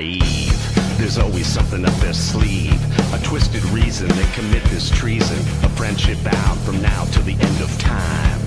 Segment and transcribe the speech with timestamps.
[0.00, 0.98] be naive.
[0.98, 2.80] There's always something up their sleeve.
[3.14, 5.38] A twisted reason they commit this treason.
[5.64, 8.40] A friendship bound from now till the end of time.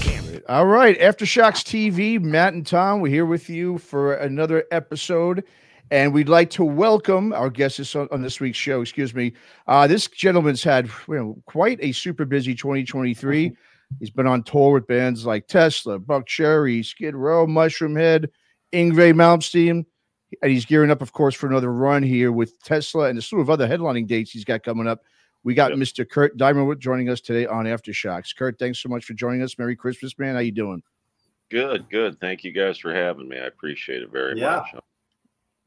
[0.00, 5.44] Can't All right, Aftershocks TV, Matt and Tom, we're here with you for another episode,
[5.90, 8.80] and we'd like to welcome our guests on, on this week's show.
[8.80, 9.32] Excuse me,
[9.66, 13.52] uh, this gentleman's had you know, quite a super busy 2023.
[13.98, 18.30] He's been on tour with bands like Tesla, Buckcherry, Skid Row, Mushroom Head,
[18.72, 19.84] Yngwie Malmsteen,
[20.42, 23.40] and he's gearing up, of course, for another run here with Tesla and a slew
[23.40, 25.02] of other headlining dates he's got coming up.
[25.42, 25.78] We got Yep.
[25.80, 26.08] Mr.
[26.08, 28.36] Kurt Deimer joining us today on Aftershocks.
[28.36, 29.58] Kurt, thanks so much for joining us.
[29.58, 30.34] Merry Christmas, man.
[30.34, 30.82] How you doing?
[31.50, 32.20] Good, good.
[32.20, 33.38] Thank you guys for having me.
[33.38, 34.56] I appreciate it very Yeah.
[34.72, 34.82] much.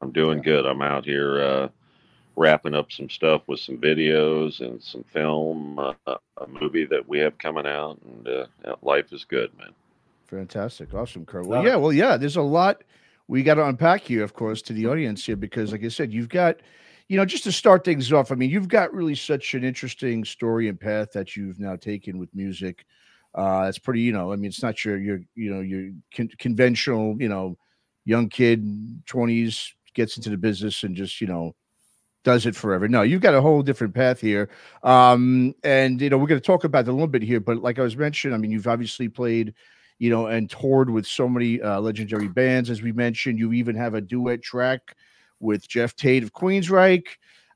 [0.00, 0.64] I'm doing good.
[0.64, 1.68] I'm out here uh,
[2.36, 7.18] wrapping up some stuff with some videos and some film, uh, a movie that we
[7.18, 8.46] have coming out, and uh,
[8.82, 9.70] life is good, man.
[10.26, 10.92] Fantastic.
[10.94, 11.46] Awesome, Kurt.
[11.46, 12.82] Well, yeah, well, yeah, there's a lot
[13.28, 16.12] we got to unpack here, of course, to the audience here, because like I said,
[16.12, 16.56] you've got,
[17.08, 20.24] you know, just to start things off, I mean, you've got really such an interesting
[20.24, 22.84] story and path that you've now taken with music.
[23.34, 26.30] Uh, it's pretty, you know, I mean, it's not your, your, you know, your con-
[26.38, 27.56] conventional, you know,
[28.04, 28.62] young kid,
[29.06, 31.54] 20s, gets into the business and just, you know,
[32.24, 32.88] does it forever.
[32.88, 34.48] No, you've got a whole different path here.
[34.82, 37.58] Um, and, you know, we're going to talk about it a little bit here, but
[37.58, 39.54] like I was mentioning, I mean, you've obviously played,
[39.98, 43.38] you know, and toured with so many uh, legendary bands, as we mentioned.
[43.38, 44.96] You even have a duet track
[45.40, 47.06] with Geoff Tate of Queensryche.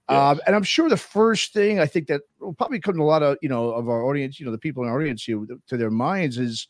[0.08, 3.05] Um, and I'm sure the first thing I think that will probably come to a
[3.05, 5.45] lot of you know of our audience, you know, the people in our audience here
[5.67, 6.67] to their minds is,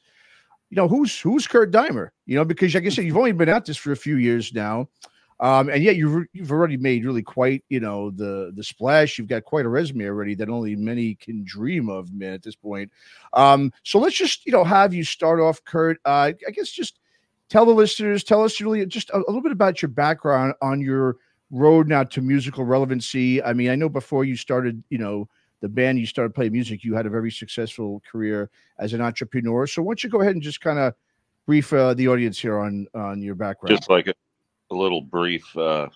[0.71, 2.09] you know, who's who's Kurt Deimer?
[2.27, 4.53] You know, because like I said, you've only been at this for a few years
[4.53, 4.89] now,
[5.41, 9.19] um, and yet you've you've already made really quite you know the the splash.
[9.19, 12.33] You've got quite a resume already that only many can dream of, man.
[12.33, 12.91] At this point,
[13.33, 15.99] um, so let's just you know have you start off, Kurt.
[16.05, 16.99] Uh, I guess just
[17.49, 20.81] tell the listeners, tell us really just a, a little bit about your background on
[20.81, 21.17] your
[21.51, 23.43] road now to musical relevancy.
[23.43, 25.29] I mean, I know before you started, you know,
[25.61, 29.67] the band you started playing music, you had a very successful career as an entrepreneur.
[29.67, 30.95] So why don't you go ahead and just kind of
[31.47, 33.77] brief uh, the audience here on on your background?
[33.77, 34.15] Just like a,
[34.71, 35.89] a little brief uh,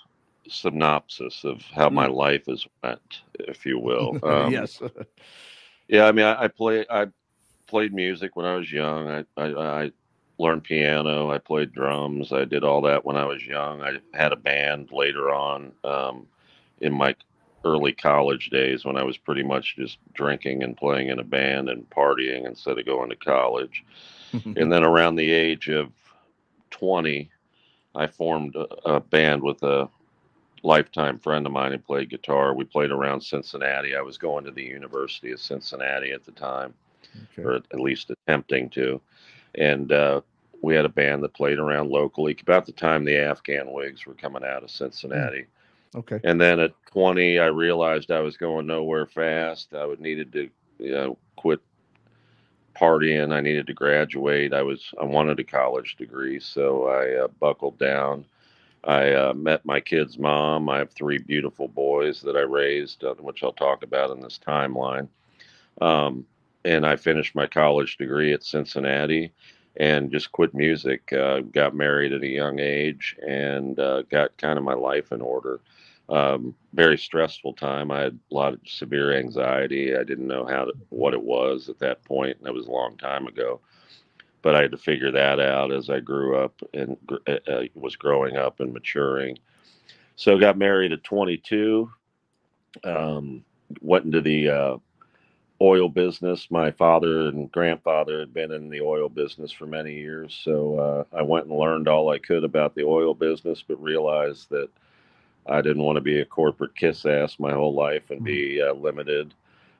[0.49, 4.19] synopsis of how my life has went, if you will.
[4.23, 4.81] Um, yes.
[5.89, 6.87] Yeah, I mean, I, I play.
[6.89, 7.07] I
[7.67, 9.09] played music when I was young.
[9.09, 9.93] I, I I
[10.39, 11.31] learned piano.
[11.31, 12.33] I played drums.
[12.33, 13.83] I did all that when I was young.
[13.83, 16.27] I had a band later on um,
[16.81, 17.15] in my
[17.65, 21.69] early college days when I was pretty much just drinking and playing in a band
[21.69, 23.85] and partying instead of going to college.
[24.33, 25.91] and then around the age of
[26.71, 27.31] 20,
[27.95, 29.89] I formed a, a band with a
[30.63, 32.55] lifetime friend of mine who played guitar.
[32.55, 33.97] We played around Cincinnati.
[33.97, 36.75] I was going to the University of Cincinnati at the time,
[37.33, 37.43] Okay.
[37.43, 39.01] or at least attempting to.
[39.57, 40.21] And uh,
[40.63, 44.15] we had a band that played around locally about the time the Afghan Whigs were
[44.15, 45.47] coming out of Cincinnati.
[45.95, 46.21] Okay.
[46.25, 49.75] And then at 20, I realized I was going nowhere fast.
[49.75, 50.49] I would needed to,
[50.79, 51.61] you know, quit
[52.75, 53.33] partying.
[53.33, 54.53] I needed to graduate.
[54.53, 58.25] I was I wanted a college degree, so I uh, buckled down.
[58.85, 60.69] I uh, met my kid's mom.
[60.69, 64.41] I have three beautiful boys that I raised, uh, which I'll talk about in this
[64.45, 65.09] timeline.
[65.81, 66.27] Um,
[66.65, 69.33] and I finished my college degree at Cincinnati
[69.77, 71.13] and just quit music.
[71.13, 75.21] Uh, got married at a young age and uh, got kind of my life in
[75.21, 75.61] order.
[76.13, 77.91] Um, very stressful time.
[77.91, 79.97] I had a lot of severe anxiety.
[79.97, 82.71] I didn't know how to, what it was at that point, and that was a
[82.71, 83.61] long time ago.
[84.43, 87.97] But I had to figure that out as I grew up and uh, uh, was
[87.97, 89.39] growing up and maturing.
[90.17, 91.91] So got married at 22.
[92.85, 93.43] Um,
[93.81, 94.77] went into the uh,
[95.63, 96.51] oil business.
[96.51, 101.17] My father and grandfather had been in the oil business for many years, so uh,
[101.17, 104.69] I went and learned all I could about the oil business, but realized that
[105.47, 108.75] I didn't want to be a corporate kiss ass my whole life and be uh,
[108.75, 109.35] limited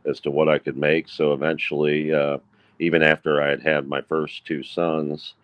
[0.05, 1.09] as to what I could make.
[1.09, 2.39] So eventually, uh,
[2.79, 5.35] even after I had had my first two sons,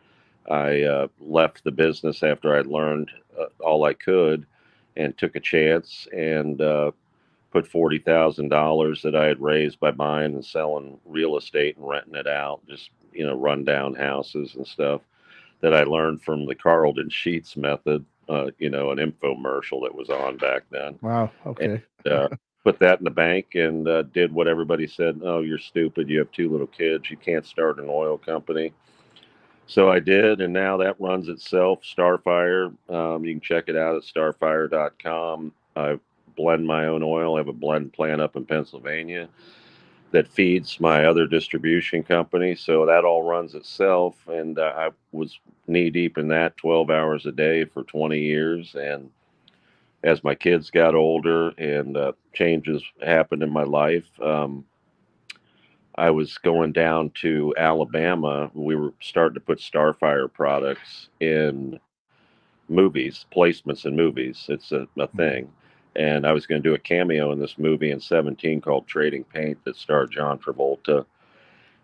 [0.50, 4.46] I uh, left the business after I'd learned uh, all I could
[4.96, 6.90] and took a chance and uh,
[7.52, 11.88] put forty thousand dollars that I had raised by buying and selling real estate and
[11.88, 15.02] renting it out, just you know, rundown houses and stuff
[15.60, 18.04] that I learned from the Carleton Sheets method.
[18.28, 20.98] Uh, you know, an infomercial that was on back then.
[21.00, 21.30] Wow.
[21.46, 21.82] Okay.
[22.04, 22.28] Uh,
[22.62, 25.20] put that in the bank and uh, did what everybody said.
[25.24, 26.08] Oh, you're stupid.
[26.08, 27.10] You have two little kids.
[27.10, 28.74] You can't start an oil company.
[29.66, 31.80] So I did, and now that runs itself.
[31.82, 32.74] Starfire.
[32.88, 35.52] Um, you can check it out at starfire.com.
[35.76, 35.98] I
[36.36, 37.36] blend my own oil.
[37.36, 39.28] I have a blend plant up in Pennsylvania.
[40.10, 42.54] That feeds my other distribution company.
[42.54, 44.16] So that all runs itself.
[44.28, 48.74] And uh, I was knee deep in that 12 hours a day for 20 years.
[48.74, 49.10] And
[50.02, 54.64] as my kids got older and uh, changes happened in my life, um,
[55.96, 58.50] I was going down to Alabama.
[58.54, 61.78] We were starting to put Starfire products in
[62.68, 64.46] movies, placements in movies.
[64.48, 65.50] It's a, a thing
[65.96, 69.24] and I was going to do a cameo in this movie in 17 called Trading
[69.24, 71.04] Paint that starred John Travolta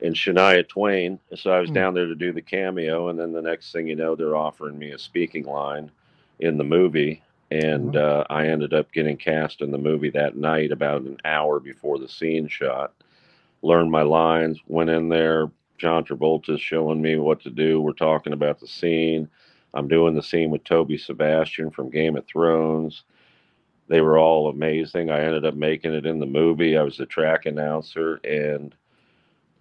[0.01, 1.19] and Shania Twain.
[1.35, 1.75] So I was mm.
[1.75, 4.79] down there to do the cameo, and then the next thing you know, they're offering
[4.79, 5.91] me a speaking line
[6.39, 7.23] in the movie.
[7.51, 7.97] And mm.
[7.97, 11.99] uh, I ended up getting cast in the movie that night, about an hour before
[11.99, 12.93] the scene shot.
[13.63, 15.51] Learned my lines, went in there.
[15.79, 17.81] John Travolta's showing me what to do.
[17.81, 19.29] We're talking about the scene.
[19.73, 23.03] I'm doing the scene with Toby Sebastian from Game of Thrones
[23.89, 25.11] they were all amazing.
[25.11, 26.77] I ended up making it in the movie.
[26.77, 28.75] I was the track announcer, and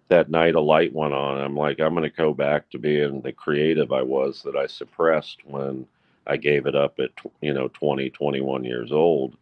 [0.07, 1.41] that night a light went on.
[1.41, 4.67] I'm like, I'm going to go back to being the creative I was that I
[4.67, 5.85] suppressed when
[6.25, 7.11] I gave it up at
[7.41, 9.35] you know 20, 21 years old.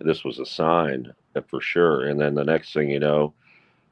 [0.00, 1.12] This was a sign
[1.48, 2.06] for sure.
[2.06, 3.34] And then the next thing you know,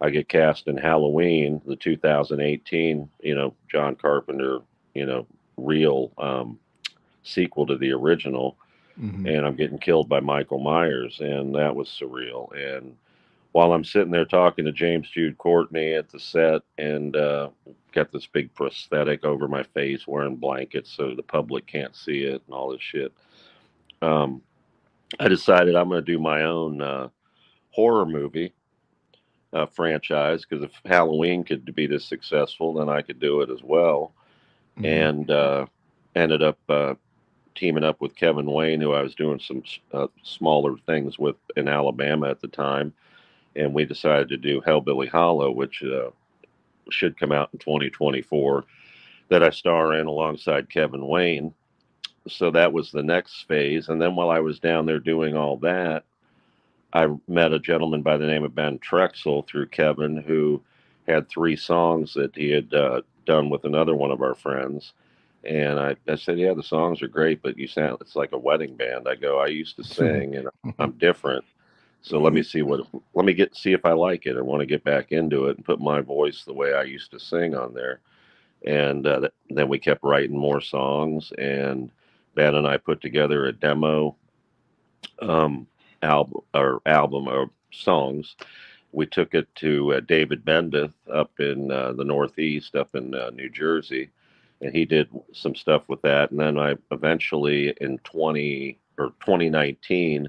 [0.01, 4.61] I get cast in Halloween, the 2018, you know, John Carpenter,
[4.95, 5.27] you know,
[5.57, 6.59] real um,
[7.23, 8.57] sequel to the original
[9.01, 9.27] mm-hmm.
[9.27, 12.53] and I'm getting killed by Michael Myers, and that was surreal.
[12.55, 12.97] And
[13.53, 17.49] while I'm sitting there talking to James Jude Courtney at the set, and uh,
[17.93, 22.43] got this big prosthetic over my face, wearing blankets so the public can't see it,
[22.47, 23.13] and all this shit.
[24.03, 24.43] Um,
[25.19, 27.09] I decided I'm going to do my own uh,
[27.71, 28.53] horror movie
[29.53, 33.63] uh, franchise because if Halloween could be this successful, then I could do it as
[33.63, 34.13] well.
[34.77, 34.85] Mm-hmm.
[34.85, 35.67] And uh,
[36.15, 36.95] ended up uh,
[37.57, 39.63] teaming up with Kevin Wayne, who I was doing some
[39.93, 42.93] uh, smaller things with in Alabama at the time,
[43.57, 46.11] and we decided to do Hellbilly Hollow, which uh,
[46.91, 48.65] should come out in 2024,
[49.29, 51.53] that I star in alongside Kevin Wayne.
[52.29, 55.57] So that was the next phase, and then while I was down there doing all
[55.59, 56.05] that,
[56.93, 60.63] I met a gentleman by the name of Ben Trexel through Kevin, who
[61.07, 64.93] had three songs that he had uh, done with another one of our friends
[65.47, 68.39] and I, I said, yeah, the songs are great, but you sound, it's like a
[68.39, 69.07] wedding band.
[69.09, 70.49] I go, I used to sing and
[70.79, 71.45] I'm different.
[72.03, 74.37] So let me see what, let me get, see if I like it.
[74.37, 77.11] I want to get back into it and put my voice the way I used
[77.13, 78.01] to sing on there.
[78.65, 81.91] And uh, then we kept writing more songs and
[82.35, 84.17] Ben and I put together a demo
[85.23, 85.67] um,
[86.03, 88.37] album or album or songs.
[88.93, 93.31] We took it to uh, David Bendeth up in uh, the Northeast, up in uh,
[93.31, 94.11] New Jersey
[94.61, 96.31] and he did some stuff with that.
[96.31, 100.29] And then I eventually in 20 or 2019,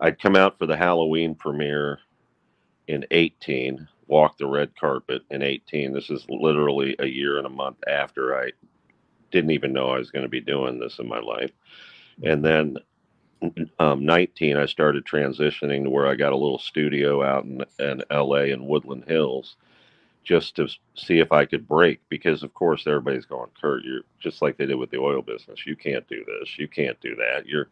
[0.00, 2.00] I'd come out for the Halloween premiere
[2.88, 5.92] in 18, walk the red carpet in 18.
[5.92, 8.50] This is literally a year and a month after I
[9.30, 11.50] didn't even know I was going to be doing this in my life.
[12.22, 12.76] And then
[13.78, 18.02] um, 19, I started transitioning to where I got a little studio out in, in
[18.10, 19.56] LA in Woodland Hills
[20.24, 24.42] just to see if I could break because of course everybody's going, Kurt, you're just
[24.42, 25.66] like they did with the oil business.
[25.66, 26.58] You can't do this.
[26.58, 27.46] You can't do that.
[27.46, 27.68] You're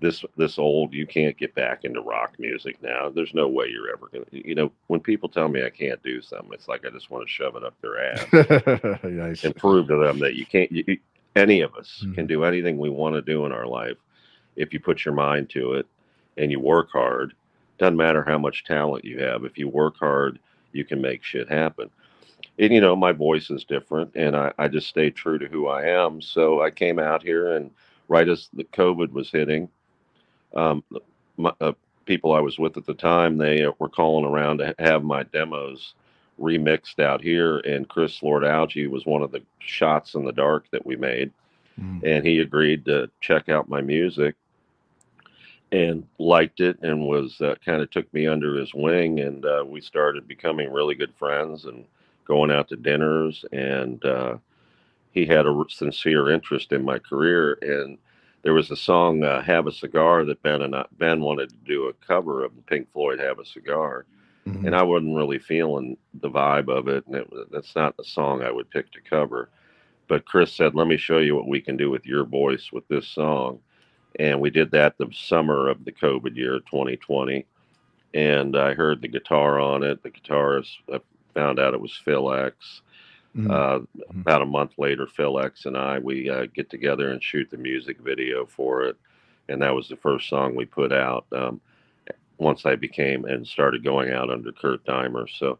[0.00, 0.92] this this old.
[0.92, 3.08] You can't get back into rock music now.
[3.08, 4.24] There's no way you're ever gonna.
[4.32, 7.26] You know, when people tell me I can't do something, it's like I just want
[7.26, 9.44] to shove it up their ass nice.
[9.44, 10.70] and prove to them that you can't.
[10.72, 10.98] You,
[11.36, 12.14] any of us mm-hmm.
[12.14, 13.96] can do anything we want to do in our life
[14.56, 15.86] if you put your mind to it
[16.36, 17.34] and you work hard.
[17.78, 19.44] Doesn't matter how much talent you have.
[19.44, 20.38] If you work hard
[20.74, 21.90] you can make shit happen.
[22.58, 25.66] And you know, my voice is different, and I, I just stay true to who
[25.66, 26.20] I am.
[26.20, 27.70] So I came out here, and
[28.08, 29.68] right as the COVID was hitting,
[30.54, 30.84] um,
[31.36, 31.72] my, uh,
[32.06, 35.94] people I was with at the time they were calling around to have my demos
[36.40, 40.66] remixed out here, and Chris Lord Alge was one of the shots in the dark
[40.70, 41.32] that we made,
[41.80, 42.02] mm.
[42.04, 44.36] and he agreed to check out my music
[45.74, 49.64] and liked it and was uh, kind of took me under his wing and uh,
[49.66, 51.84] we started becoming really good friends and
[52.24, 54.36] going out to dinners and uh,
[55.10, 57.98] he had a sincere interest in my career and
[58.42, 61.56] there was a song uh, have a cigar that ben and I, ben wanted to
[61.66, 64.06] do a cover of pink floyd have a cigar
[64.46, 64.66] mm-hmm.
[64.66, 68.42] and i wasn't really feeling the vibe of it and it, that's not a song
[68.42, 69.50] i would pick to cover
[70.06, 72.86] but chris said let me show you what we can do with your voice with
[72.86, 73.58] this song
[74.18, 77.46] and we did that the summer of the COVID year 2020.
[78.14, 80.02] And I heard the guitar on it.
[80.02, 81.00] The guitarist I
[81.34, 82.82] found out it was Phil X.
[83.36, 83.50] Mm-hmm.
[83.50, 84.20] Uh, mm-hmm.
[84.20, 87.56] about a month later, Phil X and I we uh, get together and shoot the
[87.56, 88.96] music video for it,
[89.48, 91.26] and that was the first song we put out.
[91.32, 91.60] Um,
[92.38, 95.28] once I became and started going out under Kurt Deimer.
[95.28, 95.58] So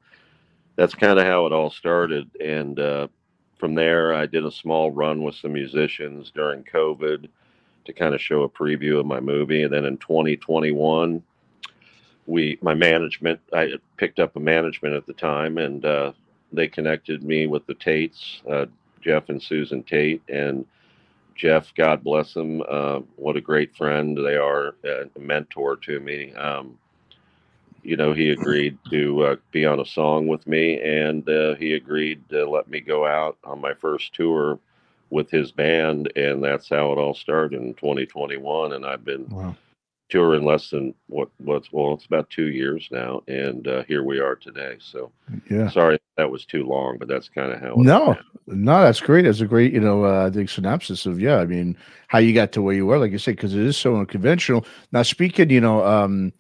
[0.77, 2.31] that's kind of how it all started.
[2.41, 3.09] And uh,
[3.59, 7.29] from there, I did a small run with some musicians during COVID
[7.85, 9.63] to kind of show a preview of my movie.
[9.63, 11.23] And then in 2021,
[12.27, 16.13] we my management I picked up a management at the time, and uh,
[16.53, 18.67] they connected me with the Tates, uh,
[19.03, 20.65] Geoff and Susan Tate, and
[21.35, 26.01] Geoff, God bless him, uh, what a great friend they are, uh, a mentor to
[26.01, 26.33] me.
[26.35, 26.79] Um,
[27.83, 31.75] you know, he agreed to uh, be on a song with me, and uh, he
[31.75, 34.59] agreed to let me go out on my first tour
[35.15, 38.73] with his band, and that's how it all started in 2021.
[38.73, 39.55] And I've been wow.
[40.11, 44.19] touring less than what what's well, it's about two years now, and uh, here we
[44.19, 44.77] are today.
[44.81, 45.13] So,
[45.49, 47.75] yeah, sorry that was too long, but that's kind of how.
[47.77, 48.17] no,
[48.49, 49.23] no, that's great.
[49.23, 51.37] That's a great, you know, uh, the synopsis of yeah.
[51.37, 51.77] I mean,
[52.09, 54.67] how you got to where you were, like you said, because it is so unconventional.
[54.91, 56.33] Now, speaking, you know, um,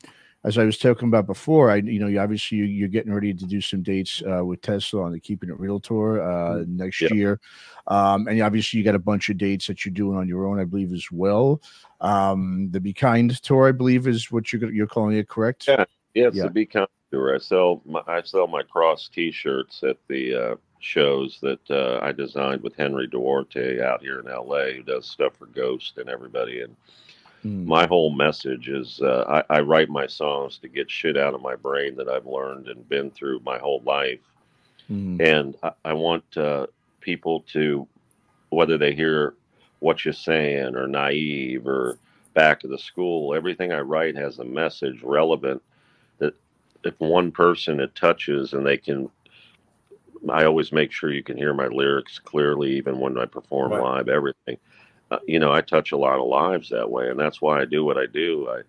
[0.44, 3.32] as I was talking about before, I you know you obviously you, are getting ready
[3.32, 6.76] to do some dates uh, with Tesla on the Keeping It Real tour uh, mm-hmm.
[6.76, 7.12] next yep.
[7.12, 7.40] year,
[7.86, 10.60] um, and obviously you got a bunch of dates that you're doing on your own,
[10.60, 11.62] I believe as well.
[12.02, 15.66] Um, the Be Kind tour, I believe, is what you're you're calling it, correct?
[15.66, 16.44] Yeah, yeah, it's yeah.
[16.44, 17.34] the Be Kind tour.
[17.34, 22.12] I sell my I sell my cross T-shirts at the uh, shows that uh, I
[22.12, 24.74] designed with Henry Duarte out here in L.A.
[24.74, 26.76] who does stuff for Ghost and everybody and
[27.44, 27.66] Mm.
[27.66, 31.42] My whole message is uh, I, I, write my songs to get shit out of
[31.42, 34.20] my brain that I've learned and been through my whole life.
[34.90, 35.20] Mm.
[35.20, 36.66] And I, I want uh,
[37.00, 37.86] people to,
[38.48, 39.34] whether they hear
[39.80, 41.98] what you're saying or naive or
[42.32, 45.62] back of the school, everything I write has a message relevant
[46.18, 46.34] that
[46.82, 49.10] if one person it touches and they can
[50.30, 53.82] I always make sure you can hear my lyrics clearly, even when I perform right.
[53.82, 54.56] live, everything.
[55.14, 57.64] Uh, you know, I touch a lot of lives that way, and that's why I
[57.64, 58.48] do what I do.
[58.50, 58.62] I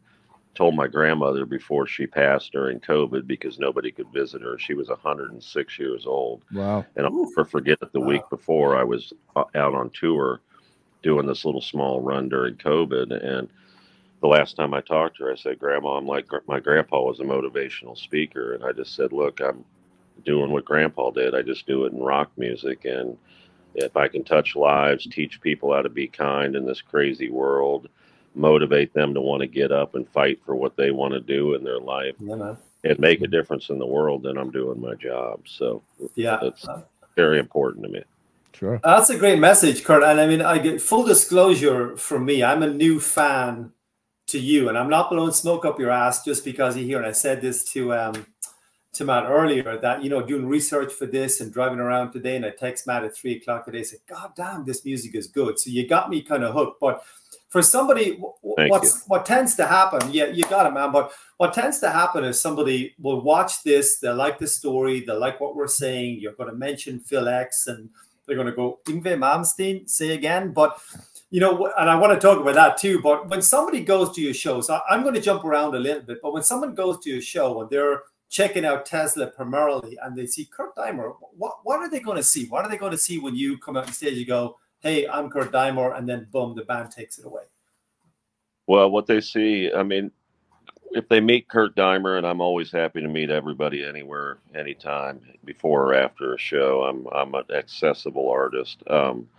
[0.54, 4.58] told my grandmother before she passed during COVID because nobody could visit her.
[4.58, 6.44] She was 106 years old.
[6.54, 6.86] Wow.
[6.96, 8.08] And I'll never forget it the wow.
[8.08, 10.42] week before I was uh, out on tour
[11.04, 13.12] doing this little small run during COVID.
[13.12, 13.50] And
[14.22, 17.20] the last time I talked to her, I said, Grandma, I'm like, my grandpa was
[17.20, 18.54] a motivational speaker.
[18.54, 19.66] And I just said, Look, I'm
[20.26, 21.36] doing what grandpa did.
[21.36, 22.86] I just do it in rock music.
[22.86, 23.18] And
[23.76, 27.90] if I can touch lives, teach people how to be kind in this crazy world,
[28.34, 31.56] motivate them to want to get up and fight for what they want to do
[31.56, 34.96] in their life, yeah, and make a difference in the world, then I'm doing my
[34.96, 35.42] job.
[35.46, 35.84] So
[36.16, 36.66] yeah, it's
[37.16, 38.04] very important to me.
[38.54, 40.04] Sure, that's a great message, Kurt.
[40.04, 42.44] And I mean, I get full disclosure from me.
[42.44, 43.72] I'm a new fan
[44.28, 46.98] to you, and I'm not blowing smoke up your ass just because you're here.
[46.98, 48.26] And I said this to um,
[48.96, 52.46] to Matt earlier that you know doing research for this and driving around today, and
[52.46, 53.84] I text Matt at three o'clock today.
[53.84, 56.80] Said, "God damn, this music is good." So you got me kind of hooked.
[56.80, 57.04] But
[57.50, 60.12] for somebody, what's what tends to happen?
[60.12, 60.92] Yeah, you got it, man.
[60.92, 65.14] But what tends to happen is somebody will watch this, they like the story, they
[65.14, 66.20] like what we're saying.
[66.20, 67.90] You're going to mention Phil X, and
[68.26, 70.80] they're going to go Yngwie Malmsteen, say again, but
[71.32, 73.02] you know, and I want to talk about that too.
[73.02, 76.04] But when somebody goes to your shows, so I'm going to jump around a little
[76.04, 76.20] bit.
[76.22, 78.04] But when someone goes to your show and they're
[78.36, 82.24] checking out Tesla primarily and they see Kurt Deimer, what, what are they going to
[82.24, 82.48] see?
[82.48, 84.18] What are they going to see when you come out on stage?
[84.18, 87.44] You go, hey, I'm Kurt Deimer, and then boom, the band takes it away.
[88.68, 90.12] Well, what they see, I mean,
[90.92, 95.84] if they meet Kurt Deimer, and I'm always happy to meet everybody anywhere, anytime, before
[95.84, 96.84] or after a show.
[96.84, 98.84] I'm I'm an accessible artist.
[98.88, 99.30] Um,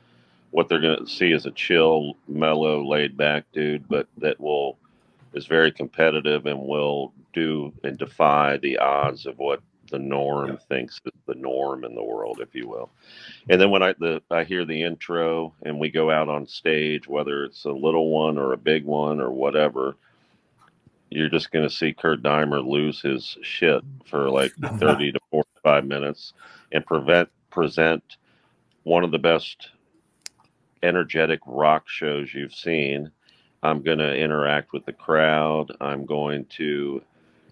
[0.53, 4.79] what they're going to see is a chill, mellow, laid back dude, but that will
[5.35, 10.57] is very competitive and will and defy the odds of what the norm yeah.
[10.69, 12.90] thinks is the norm in the world, if you will.
[13.49, 17.07] And then when I the I hear the intro and we go out on stage,
[17.07, 19.97] whether it's a little one or a big one or whatever,
[21.11, 25.85] you're just going to see Kurt Deimer lose his shit for like 30 to 45
[25.85, 26.33] minutes
[26.73, 28.16] and prevent present
[28.83, 29.71] one of the best
[30.83, 33.11] energetic rock shows you've seen
[33.62, 35.73] I'm going to interact with the crowd.
[35.81, 37.02] I'm going to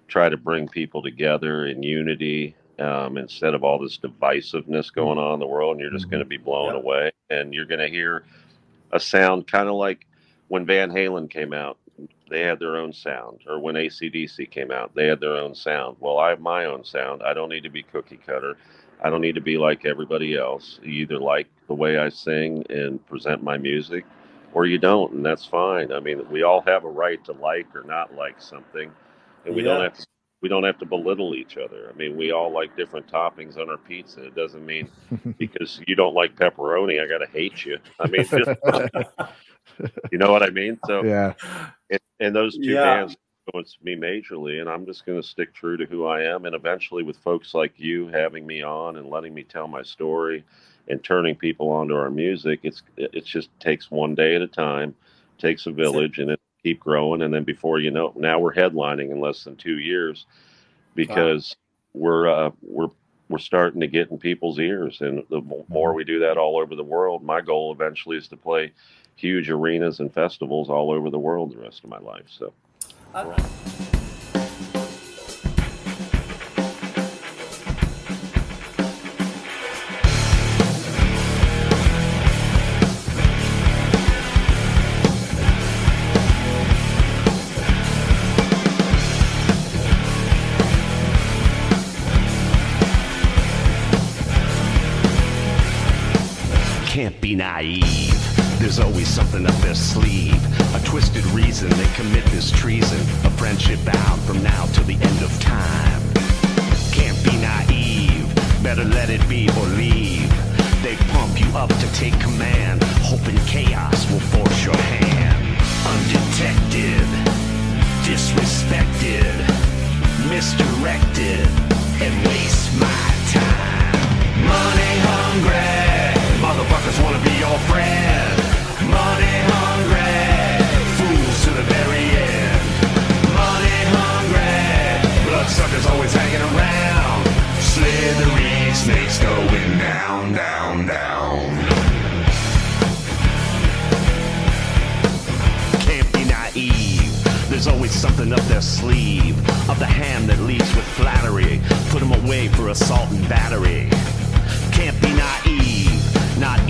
[0.08, 5.00] try to bring people together in unity um, instead of all this divisiveness mm-hmm.
[5.00, 5.72] going on in the world.
[5.72, 6.12] And you're just mm-hmm.
[6.12, 7.12] going to be blown away.
[7.30, 8.24] And you're going to hear
[8.92, 10.06] a sound kind of like
[10.48, 11.78] when Van Halen came out,
[12.30, 13.40] they had their own sound.
[13.46, 15.96] Or when ACDC came out, they had their own sound.
[16.00, 17.22] Well, I have my own sound.
[17.22, 18.56] I don't need to be cookie cutter.
[19.02, 20.80] I don't need to be like everybody else.
[20.82, 24.04] You either like the way I sing and present my music
[24.54, 25.92] or you don't, and that's fine.
[25.92, 28.90] I mean, we all have a right to like or not like something,
[29.44, 29.74] and we yeah.
[29.74, 30.06] don't have to
[30.44, 31.90] we don't have to belittle each other.
[31.90, 34.26] I mean, we all like different toppings on our pizza.
[34.26, 34.90] It doesn't mean
[35.38, 37.78] because you don't like pepperoni, I got to hate you.
[37.98, 38.50] I mean, just,
[40.12, 40.78] you know what I mean?
[40.86, 41.32] So yeah,
[41.88, 42.96] and, and those two yeah.
[42.96, 46.44] bands influenced me majorly, and I'm just going to stick true to who I am.
[46.44, 50.44] And eventually, with folks like you having me on and letting me tell my story
[50.88, 54.94] and turning people onto our music, it's it just takes one day at a time,
[55.38, 57.22] takes a village, and it keep growing.
[57.22, 60.26] And then before you know, now we're headlining in less than two years
[60.96, 61.54] because
[61.92, 62.00] wow.
[62.02, 62.88] we're uh, we're
[63.28, 65.96] we're starting to get in people's ears, and the more mm-hmm.
[65.96, 68.72] we do that all over the world, my goal eventually is to play
[69.16, 72.26] huge arenas and festivals all over the world the rest of my life.
[72.28, 72.52] So.
[73.14, 73.34] Uh,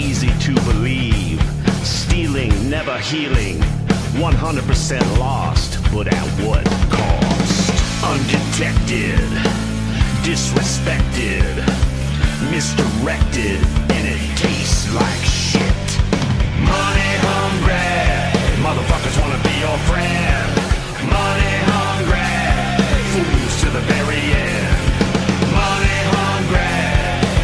[0.04, 1.40] easy to believe.
[1.82, 3.56] Stealing, never healing.
[4.20, 7.72] 100% lost, but at what cost?
[8.12, 9.28] Undetected,
[10.28, 11.52] disrespected,
[12.52, 13.58] misdirected,
[13.96, 15.88] and it tastes like shit.
[16.72, 17.90] Money hungry,
[18.66, 20.50] motherfuckers wanna be your friend.
[21.18, 22.34] Money hungry,
[23.12, 24.78] fools to the very end.
[25.62, 26.76] Money hungry,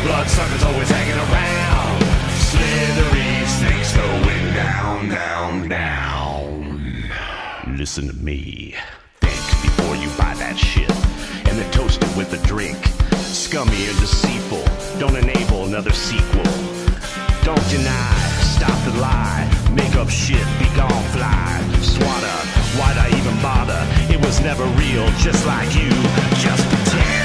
[0.05, 1.40] bloodsuckers always hanging around
[7.81, 8.75] Listen to me.
[9.23, 10.91] Think before you buy that shit.
[11.49, 12.77] And then toast it with a drink.
[13.25, 14.63] Scummy and deceitful.
[15.01, 16.45] Don't enable another sequel.
[17.43, 18.13] Don't deny.
[18.45, 19.49] Stop the lie.
[19.73, 20.45] Make up shit.
[20.59, 21.57] Be gone fly.
[21.81, 22.39] Swatter.
[22.77, 23.81] Why'd I even bother?
[24.13, 25.09] It was never real.
[25.17, 25.89] Just like you.
[26.37, 27.20] Just pretend.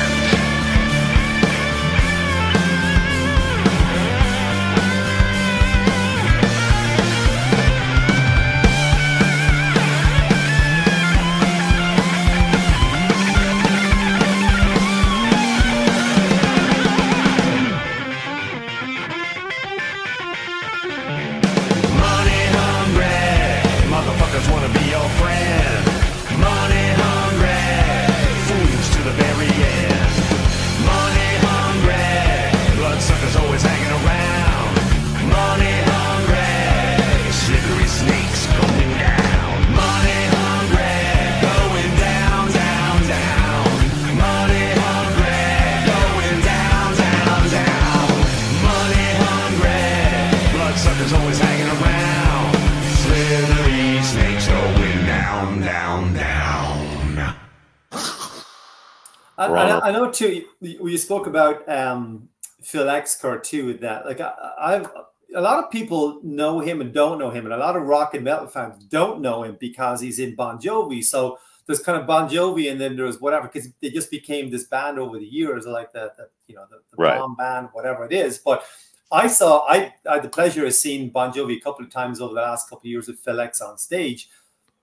[59.90, 60.46] I, know too.
[60.62, 62.30] You spoke about um,
[62.62, 63.66] Phil Exker too.
[63.68, 64.90] With That like I, I've
[65.36, 68.14] a lot of people know him and don't know him, and a lot of rock
[68.14, 71.04] and metal fans don't know him because he's in Bon Jovi.
[71.04, 74.66] So there's kind of Bon Jovi, and then there's whatever because they just became this
[74.66, 77.20] band over the years, like the, the you know the, the right.
[77.20, 78.38] bomb band, whatever it is.
[78.38, 78.66] But
[79.12, 82.22] I saw I, I had the pleasure of seeing Bon Jovi a couple of times
[82.22, 84.30] over the last couple of years with Phil X on stage.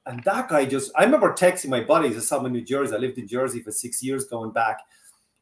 [0.06, 2.16] And that guy just, I remember texting my buddies.
[2.16, 2.94] I saw in New Jersey.
[2.94, 4.80] I lived in Jersey for six years going back.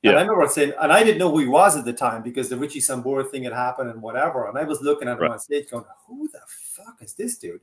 [0.03, 0.11] Yeah.
[0.11, 2.49] And I remember saying, and I didn't know who he was at the time because
[2.49, 4.49] the Richie Sambora thing had happened and whatever.
[4.49, 5.33] And I was looking at him right.
[5.33, 7.61] on stage going, who the fuck is this dude?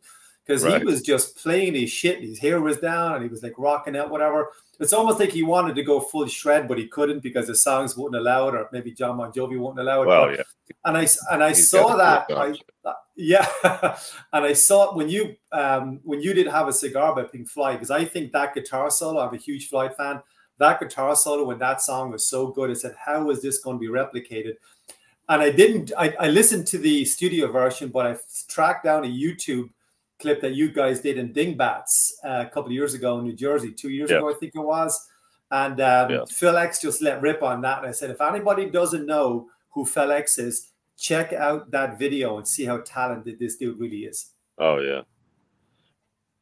[0.48, 0.80] Because right.
[0.80, 2.22] he was just playing his shit.
[2.22, 4.54] His hair was down and he was like rocking out, whatever.
[4.80, 7.98] It's almost like he wanted to go full shred, but he couldn't because the songs
[7.98, 10.08] wouldn't allow it, or maybe Jon Bon Jovi wouldn't allow it.
[10.08, 10.44] Well, but, yeah.
[10.86, 12.28] And I and I He's saw that.
[12.32, 12.54] I,
[13.16, 13.48] yeah,
[14.34, 17.50] and I saw it when you um, when you did have a cigar by Pink
[17.50, 19.20] Floyd because I think that guitar solo.
[19.28, 20.22] I'm a huge Floyd fan.
[20.60, 23.78] That guitar solo when that song was so good, I said, "How is this going
[23.78, 24.54] to be replicated?"
[25.28, 25.92] And I didn't.
[25.98, 29.70] I, I listened to the studio version, but I tracked down a YouTube
[30.20, 33.34] clip that you guys did in Dingbatz uh, a couple of years ago in New
[33.36, 34.18] Jersey, two years Yeah.
[34.18, 35.08] ago, I think it was.
[35.52, 36.26] And um, Yeah.
[36.30, 37.80] Phil X just let rip on that.
[37.80, 42.38] And I said, if anybody doesn't know who Phil X is, check out that video
[42.38, 44.32] and see how talented this dude really is.
[44.58, 45.02] Oh yeah.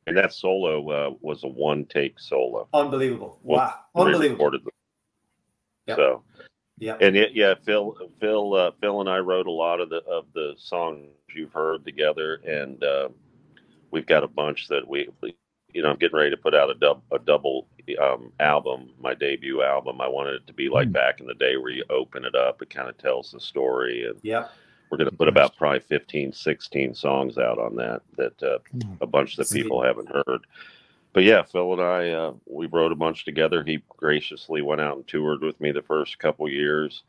[0.07, 2.67] And that solo uh, was a one take solo.
[2.73, 3.39] Unbelievable.
[3.43, 3.73] Wow.
[3.95, 4.51] Unbelievable.
[5.87, 5.97] Yep.
[5.97, 6.23] So
[6.79, 6.97] Yeah.
[7.01, 10.25] and it, yeah, Phil, Phil, uh, Phil and I wrote a lot of the of
[10.33, 13.09] the songs you've heard together, and uh,
[13.95, 15.09] we've got a bunch that we,
[15.73, 17.65] you know, I'm getting ready to put out a dub a double
[18.01, 20.01] um, album, my debut album.
[20.01, 20.93] I wanted it to be like Hmm.
[20.93, 24.05] back in the day where you open it up, it kind of tells the story,
[24.05, 24.49] and Yeah.
[24.89, 28.95] we're going to put about probably 15, 16 songs out on that that uh, Hmm.
[29.01, 30.45] a bunch that people haven't heard.
[31.13, 33.63] But yeah, Phil and I, uh, we wrote a bunch together.
[33.63, 37.03] He graciously went out and toured with me the first couple years.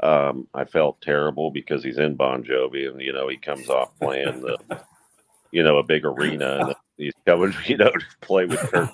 [0.00, 3.98] Um, I felt terrible because he's in Bon Jovi, and you know he comes off
[3.98, 4.58] playing the,
[5.50, 8.90] you know, a big arena, and he's coming, you know, to play with Kurt.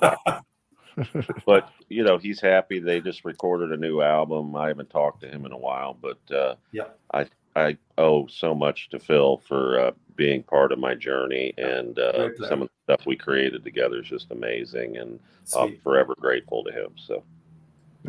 [1.46, 2.78] but you know he's happy.
[2.78, 4.54] They just recorded a new album.
[4.54, 6.88] I haven't talked to him in a while, but uh, Yeah.
[7.12, 11.98] I I owe so much to Phil for uh, being part of my journey, and
[11.98, 15.18] uh, some of the stuff we created together is just amazing, and
[15.56, 16.92] I'm forever grateful to him.
[16.96, 17.22] So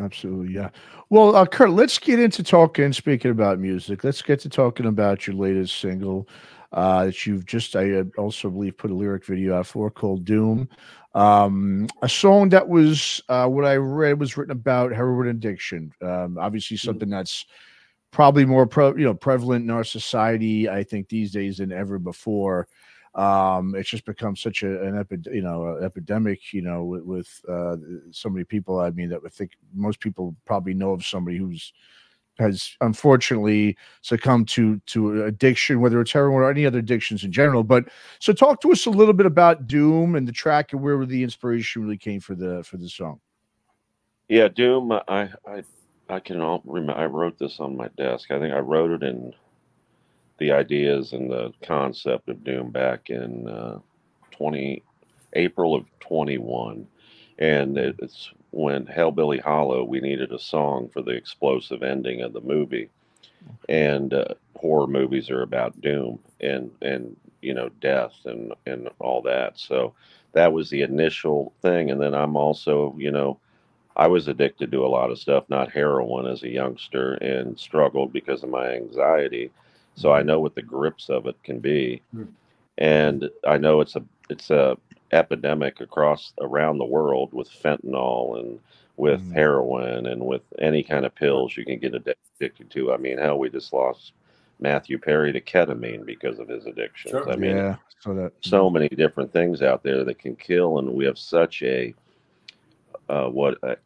[0.00, 0.70] Absolutely, yeah.
[1.10, 2.92] Well, uh, Kurt, let's get into talking.
[2.92, 6.28] Speaking about music, let's get to talking about your latest single
[6.74, 10.68] uh, that you've just, I also believe, put a lyric video out for called "Doom."
[11.14, 15.92] Um, a song that was uh, what I read was written about heroin addiction.
[16.02, 17.46] Um, obviously, something that's
[18.10, 20.68] probably more pro, you know, prevalent in our society.
[20.68, 22.68] I think these days than ever before.
[23.14, 27.44] Um, it's just become such a, an epi- you know, epidemic, you know, with, with
[27.48, 27.76] uh,
[28.10, 28.80] so many people.
[28.80, 31.72] I mean, that I think most people probably know of somebody who's
[32.38, 37.64] has unfortunately succumbed to to addiction, whether it's heroin or any other addictions in general.
[37.64, 41.04] But so, talk to us a little bit about Doom and the track and where
[41.06, 43.20] the inspiration really came for the for the song.
[44.28, 44.92] yeah, Doom.
[44.92, 45.64] I I
[46.08, 47.00] I can all remember.
[47.00, 48.30] I wrote this on my desk.
[48.30, 49.32] I think I wrote it in
[50.38, 53.78] the ideas and the concept of Doom back in uh,
[54.32, 54.82] 20
[55.34, 56.86] April of 21.
[57.38, 62.32] And it, it's when Hellbilly Hollow, we needed a song for the explosive ending of
[62.32, 62.90] the movie.
[63.68, 69.22] And uh, horror movies are about doom and, and, you know, death and, and all
[69.22, 69.58] that.
[69.58, 69.94] So
[70.32, 71.90] that was the initial thing.
[71.90, 73.38] And then I'm also, you know,
[73.96, 78.12] I was addicted to a lot of stuff, not heroin as a youngster, and struggled
[78.12, 79.50] because of my anxiety.
[79.94, 82.24] So I know what the grips of it can be, Hmm.
[82.78, 84.76] and I know it's a it's a
[85.14, 88.58] epidemic across around the world with fentanyl and
[88.96, 89.32] with Mm.
[89.32, 92.92] heroin and with any kind of pills you can get addicted to.
[92.92, 94.12] I mean, hell, we just lost
[94.60, 97.12] Matthew Perry to ketamine because of his addictions.
[97.12, 97.30] Sure.
[97.30, 100.92] I mean, yeah, so that so many different things out there that can kill, and
[100.92, 101.94] we have such a
[103.08, 103.76] uh, what a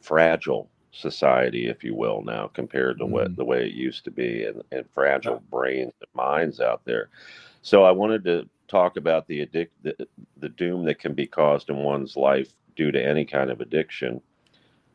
[0.00, 3.36] fragile society, if you will, now compared to what Mhm.
[3.36, 7.08] the way it used to be, and, and fragile brains and minds out there.
[7.62, 9.94] So I wanted to talk about the addic- the,
[10.38, 14.20] the doom that can be caused in one's life due to any kind of addiction,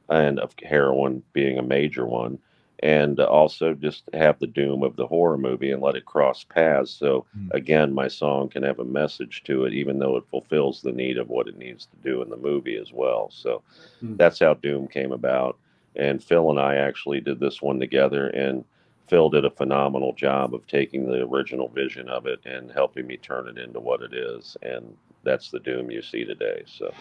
[0.10, 2.40] and of heroin being a major one
[2.84, 6.92] and also just have the doom of the horror movie and let it cross paths.
[6.92, 7.54] So Mm.
[7.54, 11.18] again, my song can have a message to it, even though it fulfills the need
[11.18, 13.30] of what it needs to do in the movie as well.
[13.32, 13.64] So
[14.04, 14.18] Mm.
[14.18, 15.58] that's how Doom came about.
[15.96, 18.64] And Phil and I actually did this one together, and
[19.08, 23.18] Phil did a phenomenal job of taking the original vision of it and helping me
[23.18, 24.58] turn it into what it is.
[24.62, 26.64] And that's the Doom you see today.
[26.66, 26.94] So.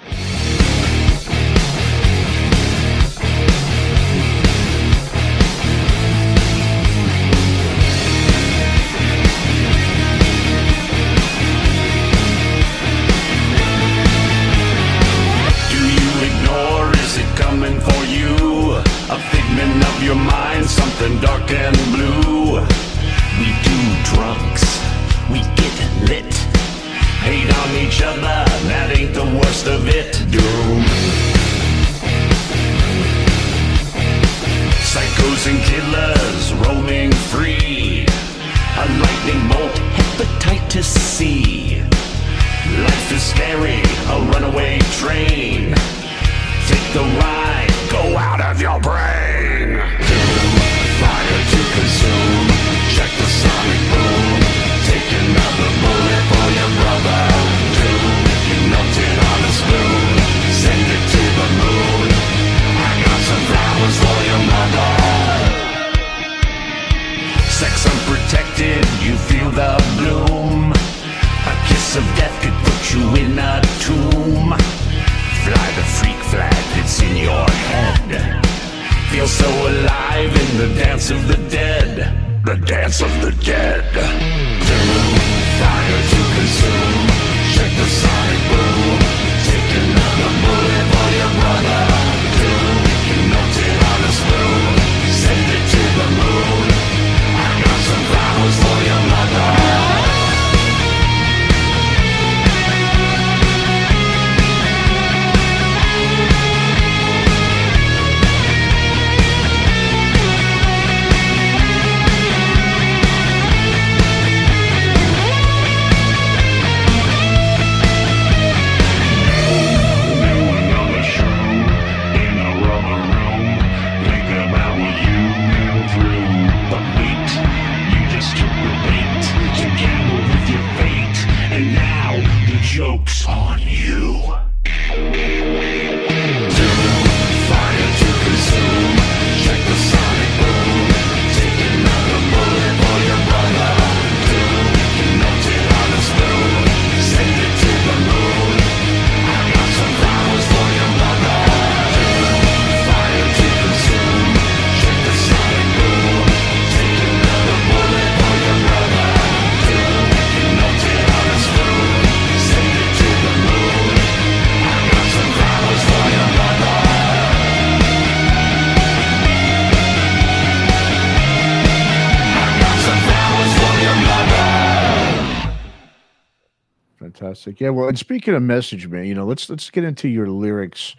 [177.57, 177.61] Fantastic.
[177.61, 177.71] Yeah.
[177.71, 180.97] Well, and speaking of message, man, you know, let's let's get into your lyrics.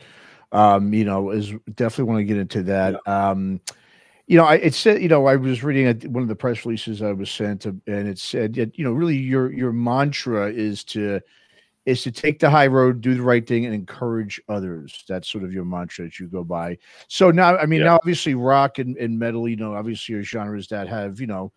[0.51, 3.07] Um, you know, is definitely want to get into that.
[3.07, 3.59] Um,
[4.27, 6.65] you know, I it said, you know, I was reading a, one of the press
[6.65, 10.51] releases I was sent, to, and it said, that, you know, really your your mantra
[10.51, 11.19] is to
[11.85, 15.05] is to take the high road, do the right thing, and encourage others.
[15.07, 16.77] That's sort of your mantra that you go by.
[17.07, 17.87] So now, I mean, Yeah.
[17.87, 21.53] now obviously rock and, and metal, you know, obviously are genres that have, you know,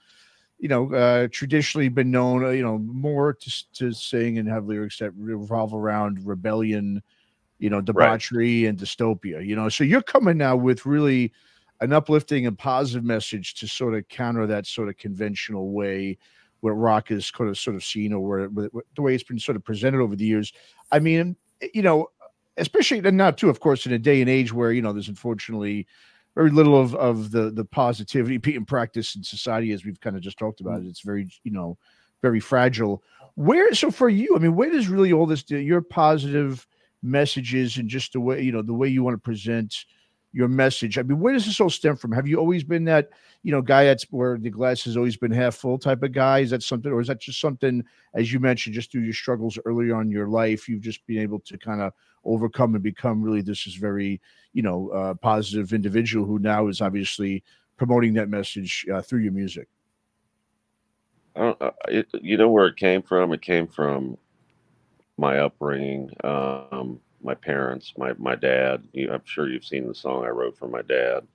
[0.61, 4.67] you know, uh, traditionally been known, uh, you know, more to, to sing and have
[4.67, 7.03] lyrics that revolve around rebellion,
[7.59, 9.71] you know, debauchery and dystopia, you know.
[9.71, 11.33] So you're coming now with really
[11.81, 16.19] an uplifting and positive message to sort of counter that sort of conventional way
[16.61, 19.25] where rock is kind of sort of seen or where, where where- the way it's
[19.25, 20.53] been sort of presented over the years.
[20.93, 21.37] I mean,
[21.73, 22.09] you know,
[22.59, 25.09] especially and now too, of course, in a day and age where you know there's
[25.09, 25.87] unfortunately
[26.35, 30.23] very little of of the the positivity being practice in society as we've kind of
[30.23, 30.81] just talked about.
[30.81, 30.89] Mm.
[30.89, 31.79] It's very you know
[32.23, 33.03] very fragile.
[33.35, 36.67] Where so for you, I mean, where does really all this do your positive
[37.03, 39.85] messages and just the way you know the way you want to present
[40.33, 40.99] your message?
[40.99, 42.13] I mean, where does this all stem from?
[42.13, 43.11] Have you always been that
[43.43, 46.41] you know guy that's where the glass has always been half full type of guy?
[46.41, 47.83] Is that something, or is that just something
[48.15, 51.19] as you mentioned, just through your struggles early on in your life, you've just been
[51.19, 51.93] able to kind of
[52.25, 54.21] overcome and become really this is very
[54.53, 57.43] you know uh, positive individual who now is obviously
[57.77, 59.69] promoting that message uh, through your music.
[61.37, 63.33] I don't, uh, it, you know where it came from?
[63.33, 64.19] It came from
[65.17, 68.83] my upbringing, um, my parents, my my dad.
[68.93, 71.27] You, I'm sure you've seen the song I wrote for my dad.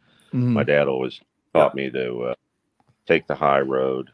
[0.54, 1.21] My dad always
[1.54, 2.36] taught me to uh,
[3.06, 4.12] take the high road,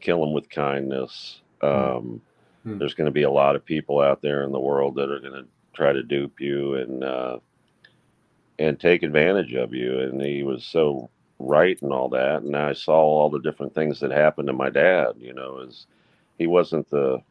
[0.00, 1.40] kill them with kindness.
[1.62, 2.20] Um,
[2.68, 2.78] Hmm.
[2.78, 5.20] There's going to be a lot of people out there in the world that are
[5.20, 5.46] going to
[5.78, 7.38] try to dupe you and uh,
[8.58, 10.00] and take advantage of you.
[10.00, 12.42] And he was so right and all that.
[12.42, 15.14] And I saw all the different things that happened to my dad.
[15.18, 15.86] You know, as
[16.38, 17.22] he wasn't the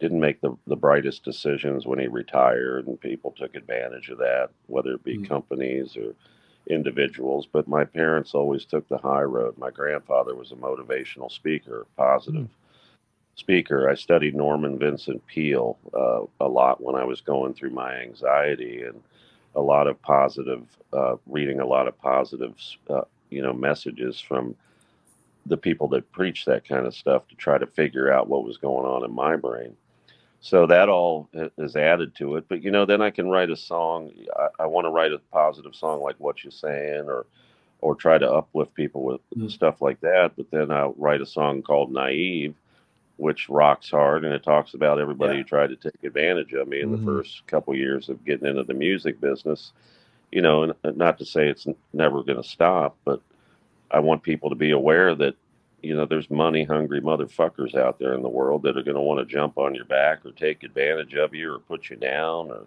[0.00, 4.50] didn't make the, the brightest decisions when he retired, and people took advantage of that,
[4.68, 5.28] whether it be Mm.
[5.28, 6.14] companies or
[6.68, 7.46] individuals.
[7.52, 9.58] But my parents always took the high road.
[9.58, 12.48] My grandfather was a motivational speaker, positive
[13.46, 13.88] speaker.
[13.88, 18.82] I studied Norman Vincent Peale uh, a lot when I was going through my anxiety
[18.82, 19.00] and
[19.54, 22.54] a lot of positive, uh, reading a lot of positive,
[22.90, 24.54] uh, you know, messages from
[25.46, 28.56] the people that preach that kind of stuff to try to figure out what was
[28.56, 29.76] going on in my brain.
[30.40, 32.44] So that all is added to it.
[32.48, 34.12] But you know, then I can write a song.
[34.38, 37.26] I, I want to write a positive song like "What You're Saying" or
[37.80, 39.50] or try to uplift people with Mm.
[39.50, 40.32] stuff like that.
[40.36, 42.54] But then I'll write a song called "Naive,"
[43.18, 45.38] which rocks hard and it talks about everybody Yeah.
[45.38, 46.98] who tried to take advantage of me in Mhm.
[46.98, 49.72] the first couple years of getting into the music business.
[50.32, 53.20] You know, and not to say it's never going to stop, but
[53.90, 55.34] I want people to be aware that
[55.82, 59.00] you know there's money hungry motherfuckers out there in the world that are going to
[59.00, 62.50] want to jump on your back or take advantage of you or put you down
[62.50, 62.66] or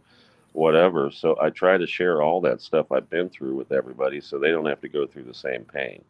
[0.54, 1.12] whatever.
[1.12, 4.52] So I try to share all that stuff I've been through with everybody so they
[4.52, 6.02] don't have to go through the same pain.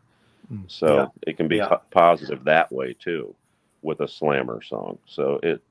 [0.54, 0.64] Mm.
[0.70, 1.08] So Yeah.
[1.28, 1.68] it can be Yeah.
[1.68, 3.34] po- positive that way too
[3.82, 4.98] with a slammer song.
[5.06, 5.62] So it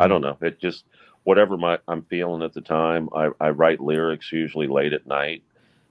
[0.00, 0.36] I don't know.
[0.40, 0.84] It just
[1.24, 3.08] whatever my I'm feeling at the time.
[3.14, 5.42] I, I write lyrics usually late at night,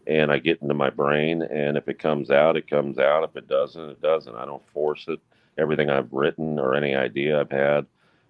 [0.08, 1.42] and I get into my brain.
[1.42, 3.24] And if it comes out, it comes out.
[3.24, 4.36] If it doesn't, it doesn't.
[4.36, 5.20] I don't force it.
[5.58, 7.86] Everything I've written or any idea I've had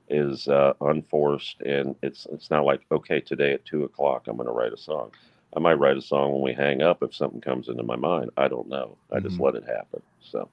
[0.10, 4.47] is uh, unforced, and it's it's not like okay, today at two o'clock I'm going
[4.47, 5.12] to write a song.
[5.56, 8.32] I might write a song when we hang up if something comes into my mind.
[8.38, 8.97] I don't know.
[9.12, 9.41] I just Mhm.
[9.41, 10.01] let it happen.
[10.21, 10.49] So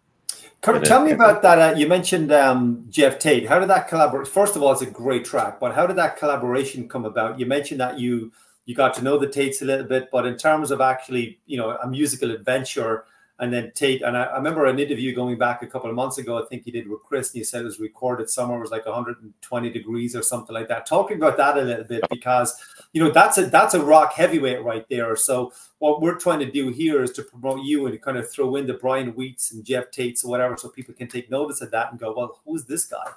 [0.60, 1.58] Kurt, tell me about that.
[1.58, 3.48] Uh, you mentioned um, Geoff Tate.
[3.48, 4.28] How did that collaborate?
[4.28, 7.38] First of all, it's a great track, but how did that collaboration come about?
[7.38, 8.32] You mentioned that you
[8.66, 11.56] you got to know the Tates a little bit, but in terms of actually, you
[11.56, 13.04] know, a musical adventure,
[13.40, 14.02] and then Tate.
[14.02, 16.40] And I, I remember an interview going back a couple of months ago.
[16.40, 18.70] I think he did with Chris, and he said it was recorded somewhere it was
[18.70, 20.86] like 120 degrees or something like that.
[20.86, 22.54] Talking about that a little bit because
[22.92, 25.16] you know that's a that's a rock heavyweight right there.
[25.16, 28.56] So what we're trying to do here is to promote you and kind of throw
[28.56, 31.70] in the Brian Wheats and Geoff Tates or whatever, so people can take notice of
[31.72, 33.10] that and go, well, who's this guy?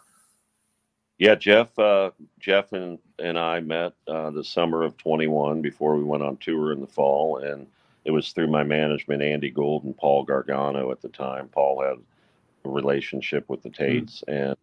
[1.18, 6.04] yeah, Geoff, uh, Geoff and and I met uh, the summer of 21 before we
[6.04, 7.68] went on tour in the fall, and
[8.06, 11.48] it was through my management, Andy Gould and Paul Gargano at the time.
[11.50, 11.98] Paul had
[12.66, 14.56] a relationship with the Tates, and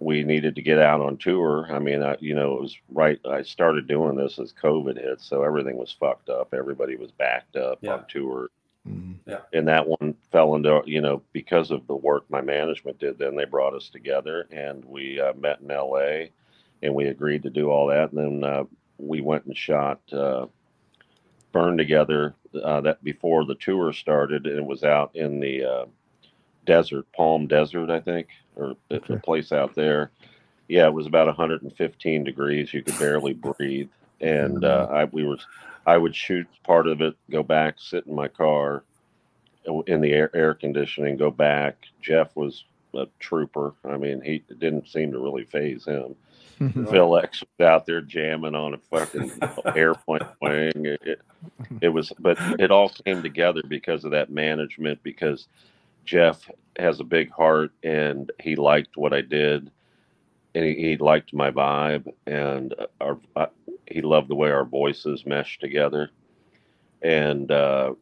[0.00, 1.66] we needed to get out on tour.
[1.70, 3.20] I mean, I, you know, it was right.
[3.26, 6.54] I started doing this as COVID hit, so everything was fucked up.
[6.54, 7.94] Everybody was backed up Yeah.
[7.94, 8.48] on tour.
[8.88, 9.16] Mhm.
[9.52, 13.36] and that one fell into you know because of the work my management did then
[13.36, 16.24] they brought us together and we uh, met in la
[16.82, 18.64] and we agreed to do all that and then uh,
[18.96, 20.46] we went and shot uh,
[21.52, 22.34] burn together
[22.64, 25.86] uh, that before the tour started and it was out in the uh,
[26.66, 29.20] desert palm desert i think or Okay.
[29.24, 30.10] place out there
[30.68, 35.38] yeah it was about 115 degrees you could barely breathe and uh, I, we were
[35.86, 38.84] I would shoot part of it, go back, sit in my car
[39.86, 41.76] in the air, air conditioning, go back.
[42.02, 43.74] Geoff was a trooper.
[43.84, 46.16] I mean, he it didn't seem to really phase him.
[46.68, 49.32] Phil X was out there jamming on a fucking
[49.74, 50.72] airplane wing.
[50.84, 51.20] It, it,
[51.80, 55.02] it was, but it all came together because of that management.
[55.02, 55.48] Because
[56.04, 59.70] Geoff has a big heart and he liked what I did,
[60.54, 63.46] and he, he liked my vibe, and our uh,
[63.86, 66.10] he loved the way our voices meshed together,
[67.00, 67.94] and uh,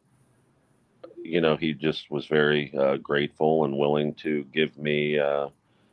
[1.23, 5.47] you know he just was very uh, grateful and willing to give me uh,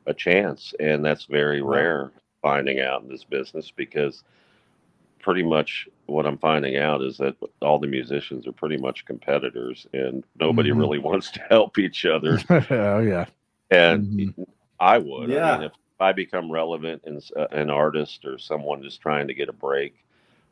[0.07, 2.11] a chance, and that's very rare
[2.47, 4.23] finding out in this business because
[5.19, 9.85] pretty much what I'm finding out is that all the musicians are pretty much competitors,
[9.93, 10.79] and nobody Mhm.
[10.79, 12.39] really wants to help each other.
[12.71, 13.27] oh yeah.
[13.73, 14.47] And Mhm.
[14.79, 15.31] I would.
[15.31, 15.53] I Yeah.
[15.59, 19.49] mean, if I become relevant and uh, an artist or someone just trying to get
[19.49, 20.05] a break,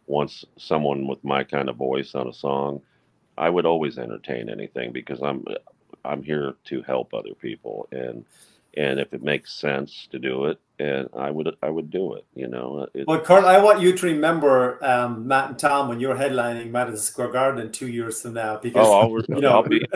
[0.08, 2.82] wants someone with my kind of voice on a song,
[3.38, 5.44] I would always entertain anything because I'm
[6.04, 8.24] I'm here to help other people and
[8.76, 12.26] and if it makes sense to do it, and I would I would do it.
[12.34, 16.00] You know, it, Well, Kurt, I want you to remember um, Matt and Tom when
[16.00, 19.50] you're headlining Madison Square Garden in two years from now, because oh, I'll, you know,
[19.50, 19.86] I'll be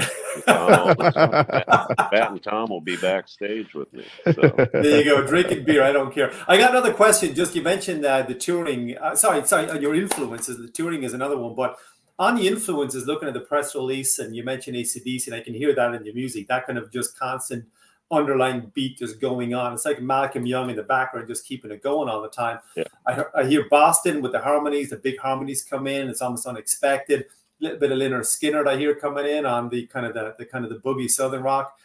[0.46, 4.04] Tom, Matt and Tom will be backstage with me.
[4.24, 4.32] So.
[4.72, 5.82] there you go, drinking beer.
[5.82, 6.32] I don't care.
[6.46, 7.34] I got another question.
[7.34, 8.96] Just you mentioned uh, the touring.
[8.96, 10.58] Uh, sorry, sorry, uh, your influences.
[10.58, 11.76] The touring is another one, but
[12.20, 15.54] on the influences, looking at the press release, and you mentioned ACDC, and I can
[15.54, 16.48] hear that in your music.
[16.48, 17.66] That kind of just constant
[18.10, 19.74] underlying beat just going on.
[19.74, 22.58] It's like Malcolm Young in the background, just keeping it going all the time.
[22.76, 22.84] Yeah.
[23.06, 24.90] I, I hear Boston with the harmonies.
[24.90, 26.08] The big harmonies come in.
[26.08, 27.26] It's almost unexpected.
[27.60, 30.34] A little bit of Lynyrd Skynyrd I hear coming in on the kind of the,
[30.38, 31.76] the kind of the boogie southern rock.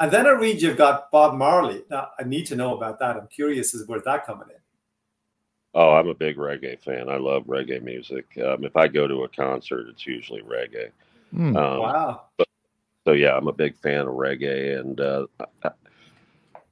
[0.00, 1.84] And then I read you've got Bob Marley.
[1.88, 3.16] Now I need to know about that.
[3.16, 4.56] I'm curious as where's that coming in.
[5.74, 7.08] Oh, I'm a big reggae fan.
[7.08, 8.26] I love reggae music.
[8.44, 10.90] Um, if I go to a concert, it's usually reggae.
[11.30, 11.56] Hmm.
[11.56, 12.22] Um, wow.
[13.04, 15.26] So yeah, I'm a big fan of reggae, and uh,
[15.64, 15.70] I-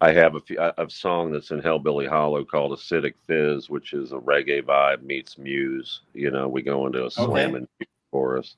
[0.03, 4.13] I have a, few, a song that's in Hellbilly Hollow called "Acidic Fizz," which is
[4.13, 6.01] a reggae vibe meets Muse.
[6.15, 8.57] You know, we go into a slamming and chorus,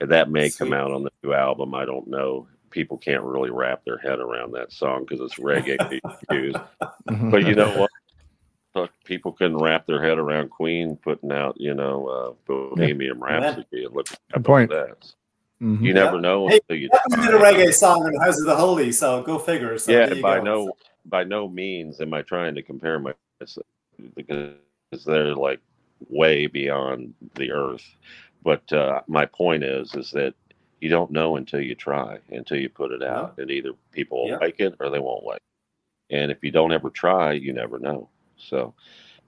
[0.00, 1.74] and that may come out on the new album.
[1.74, 2.46] I don't know.
[2.70, 6.54] People can't really wrap their head around that song because it's reggae meets Muse.
[7.08, 7.30] Mhm.
[7.32, 7.86] But you know
[8.74, 8.90] what?
[9.02, 13.92] People couldn't wrap their head around Queen putting out, you know, uh, Bohemian Rhapsody, and
[13.92, 14.70] look Good point.
[14.72, 15.12] at that.
[15.60, 15.82] Mhm.
[15.82, 16.88] You never know Hey, until you.
[17.10, 19.76] We did a reggae song in the House of the Holy, so go figure.
[19.78, 20.44] So yeah, by go.
[20.44, 20.72] no
[21.06, 23.66] by no means am I trying to compare myself
[24.14, 24.54] because
[25.04, 25.60] they're like
[26.08, 27.84] way beyond the earth.
[28.44, 30.34] But uh, my point is, is that
[30.80, 34.28] you don't know until you try, until you put it out, and either people will
[34.30, 34.36] Yeah.
[34.38, 35.40] like it or they won't like.
[36.10, 36.14] it.
[36.16, 38.08] And if you don't ever try, you never know.
[38.36, 38.74] So,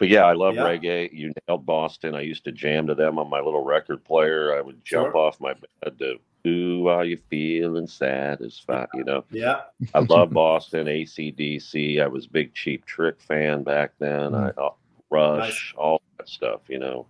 [0.01, 0.63] but yeah, I love Yeah.
[0.65, 1.13] reggae.
[1.13, 2.15] You nailed Boston.
[2.17, 4.57] I used to jam to them on my little record player.
[4.57, 5.17] I would jump Sure.
[5.17, 9.25] off my bed to "Ooh, are you feeling satisfied?" You know.
[9.31, 9.61] Yeah.
[9.95, 12.01] I love Boston, ACDC.
[12.03, 14.35] I was a big Cheap Trick fan back then.
[14.35, 14.71] I uh,
[15.11, 16.63] Rush, all that stuff.
[16.69, 17.07] You know,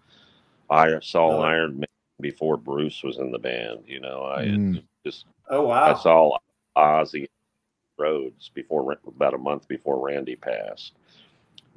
[0.69, 1.41] I saw Oh.
[1.43, 1.87] Iron Maiden
[2.21, 3.85] before Bruce was in the band.
[3.87, 4.83] You know, I Mm.
[5.07, 6.37] just Oh wow, I saw
[6.77, 7.29] Ozzy
[8.01, 10.95] Rhoads before about a month before Randy passed.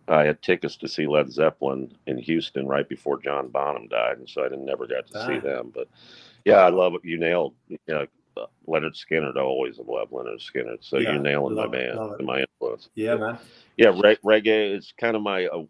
[0.07, 4.29] I had tickets to see Led Zeppelin in Houston right before John Bonham died, and
[4.29, 5.39] so I didn't never got to see Ah.
[5.39, 5.71] them.
[5.73, 5.87] But
[6.45, 7.01] yeah, I love it.
[7.05, 8.05] You nailed you know,
[8.67, 9.37] Lynyrd Skynyrd.
[9.37, 10.79] I always have loved Lynyrd Skynyrd.
[10.83, 12.89] So Yeah, you're nailing my love it, band and my influence.
[12.95, 13.37] Yeah, man.
[13.77, 15.45] Yeah, re- reggae is kind of my.
[15.47, 15.63] Uh,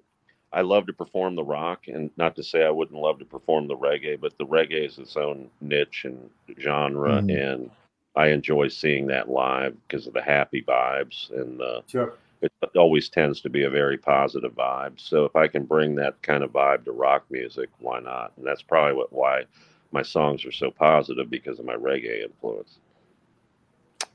[0.51, 3.67] I love to perform the rock, and not to say I wouldn't love to perform
[3.67, 6.29] the reggae, but the reggae is its own niche and
[6.59, 7.51] genre, Mhm.
[7.53, 7.71] and
[8.15, 11.83] I enjoy seeing that live because of the happy vibes, and the.
[11.87, 12.13] Sure.
[12.43, 14.99] It always tends to be a very positive vibe.
[14.99, 18.33] So if I can bring that kind of vibe to rock music, why not?
[18.37, 19.43] And that's probably what why
[19.91, 22.79] my songs are so positive because of my reggae influence.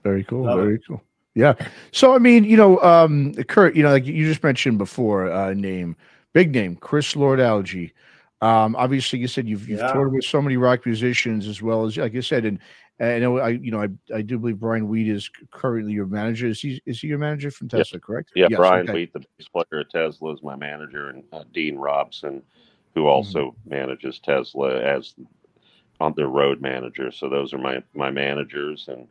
[0.05, 0.45] Very cool.
[0.45, 0.63] Love it.
[0.63, 1.03] very cool.
[1.35, 1.55] Yeah.
[1.93, 5.55] So I mean, you know, um, Kurt, you know, like you just mentioned before, uh,
[5.55, 5.97] name,
[6.35, 7.93] big name, Chris Lord-Alge.
[8.41, 9.93] Um, obviously, you said you've you've Yeah.
[9.93, 12.59] toured with so many rock musicians as well as, like I said, and
[13.01, 16.49] I know I, you know, I, I do believe Brian Wheat is currently your manager.
[16.49, 17.89] Is he is he your manager from Yes.
[17.89, 18.01] Tesla?
[18.01, 18.31] Correct.
[18.35, 18.93] Yeah, Yes, Brian okay.
[18.95, 22.43] Wheat, the bass player at Tesla, is my manager, and uh, Dean Robson,
[22.95, 23.09] who Mm-hmm.
[23.09, 25.15] also manages Tesla as
[26.01, 27.11] on their road manager.
[27.13, 29.07] So those are my my managers, and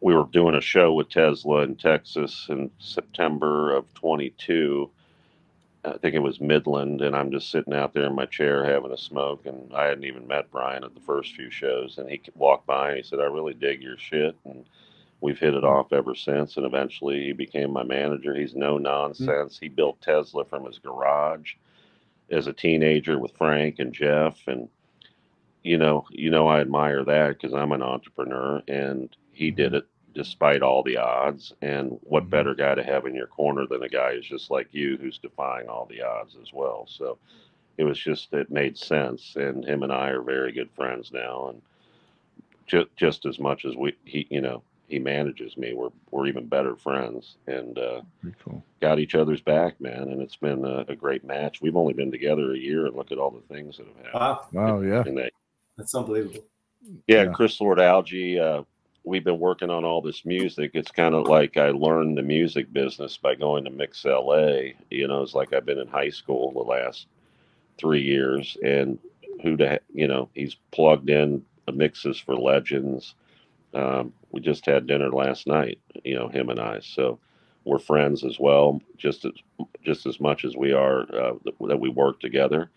[0.00, 4.90] we were doing a show with Tesla in Texas in September of 22.
[5.84, 8.92] I think it was Midland, and I'm just sitting out there in my chair having
[8.92, 12.20] a smoke, and I hadn't even met Brian at the first few shows, and he
[12.34, 14.64] walked by and he said, "I really dig your shit," and
[15.20, 15.68] we've hit it mm.
[15.68, 16.56] off ever since.
[16.56, 18.34] And eventually, he became my manager.
[18.34, 18.82] He's no mm.
[18.82, 19.58] nonsense.
[19.58, 21.54] He built Tesla from his garage
[22.30, 24.68] as a teenager with Frank and Jeff, and
[25.62, 29.76] you know, you know, I admire that because I'm an entrepreneur, and he did mm-hmm.
[29.76, 29.86] it
[30.18, 31.54] despite all the odds.
[31.62, 32.30] And what Mhm.
[32.30, 35.16] better guy to have in your corner than a guy who's just like you, who's
[35.18, 36.86] defying all the odds as well.
[36.88, 37.16] So
[37.78, 41.48] it was just it made sense, and him and I are very good friends now,
[41.48, 41.62] and
[42.66, 46.46] just just as much as we he you know he manages me, we're we're even
[46.46, 48.00] better friends, and uh,
[48.42, 48.62] cool.
[48.80, 50.08] got each other's back, man.
[50.08, 51.60] And it's been a, a great match.
[51.60, 54.14] We've only been together a year, and look at all the things that have happened.
[54.14, 54.46] Wow.
[54.52, 54.80] Wow.
[54.80, 55.02] Yeah.
[55.02, 55.32] that
[55.76, 56.42] That's unbelievable.
[57.06, 57.32] yeah, Yeah.
[57.32, 58.40] Chris Lord-Alge.
[58.40, 58.64] Uh,
[59.04, 60.72] we've been working on all this music.
[60.74, 64.72] It's kind of like I learned the music business by going to Mix LA.
[64.90, 67.06] You know, it's like I've been in high school the last
[67.78, 68.98] three years, and
[69.42, 73.14] who to you know he's plugged in the mixes for legends.
[73.74, 75.80] Um, we just had dinner last night.
[76.04, 76.80] You know, him and I.
[76.80, 77.18] So
[77.64, 79.32] we're friends as well, just as
[79.82, 81.34] just as much as we are uh,
[81.68, 82.70] that we work together.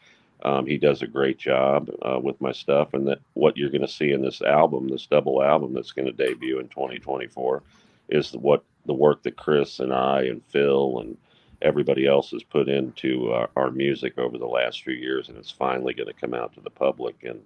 [0.43, 3.81] Um, he does a great job uh, with my stuff, and that what you're going
[3.81, 7.63] to see in this album, this double album that's going to debut in 2024,
[8.09, 11.17] is the, what the work that Chris and I and Phil and
[11.61, 15.51] everybody else has put into our, our music over the last few years, and it's
[15.51, 17.39] finally going to come out to the public in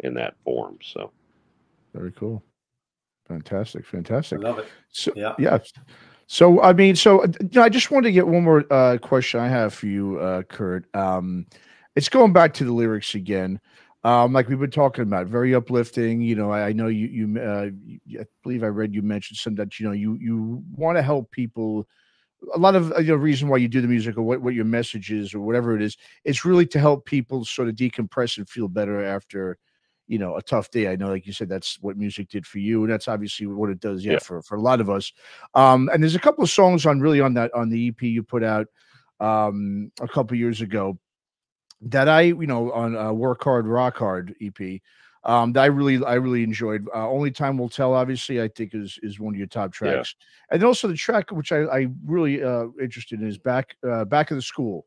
[0.00, 0.78] in that form.
[0.82, 1.12] So
[1.94, 2.42] Very cool.
[3.28, 3.84] Fantastic.
[3.86, 4.40] I Fantastic.
[4.40, 4.66] love it.
[4.90, 5.34] So Yeah.
[5.38, 5.58] yeah.
[6.26, 8.98] So I mean, so uh, you know, I just wanted to get one more uh,
[8.98, 10.92] question I have for you, uh, Kurt.
[10.94, 11.46] Um,
[11.96, 13.60] it's going back to the lyrics again.
[14.02, 16.20] Um, like we've been talking about, very uplifting.
[16.20, 17.06] You know, I, I know you.
[17.06, 17.70] You, uh,
[18.04, 21.02] you, I believe I read you mentioned some that you know you you want to
[21.02, 21.88] help people.
[22.54, 24.52] A lot of uh, you know reason why you do the music or what what
[24.54, 25.96] your message is or whatever it is.
[26.24, 29.56] It's really to help people sort of decompress and feel better after
[30.06, 32.58] you know a tough day i know like you said that's what music did for
[32.58, 34.18] you and that's obviously what it does yeah, Yeah.
[34.18, 35.10] for for a lot of us
[35.54, 38.22] um and there's a couple of songs on really on that on the ep you
[38.22, 38.66] put out
[39.20, 40.98] um a couple years ago
[41.84, 44.60] that i you know on uh, work hard rock hard ep
[45.24, 48.74] um that i really i really enjoyed uh, only time will tell obviously i think
[48.74, 50.02] is is one of your top Yeah.
[50.02, 50.14] tracks
[50.50, 54.30] and also the track which i i really uh interested in is back uh back
[54.30, 54.86] of the school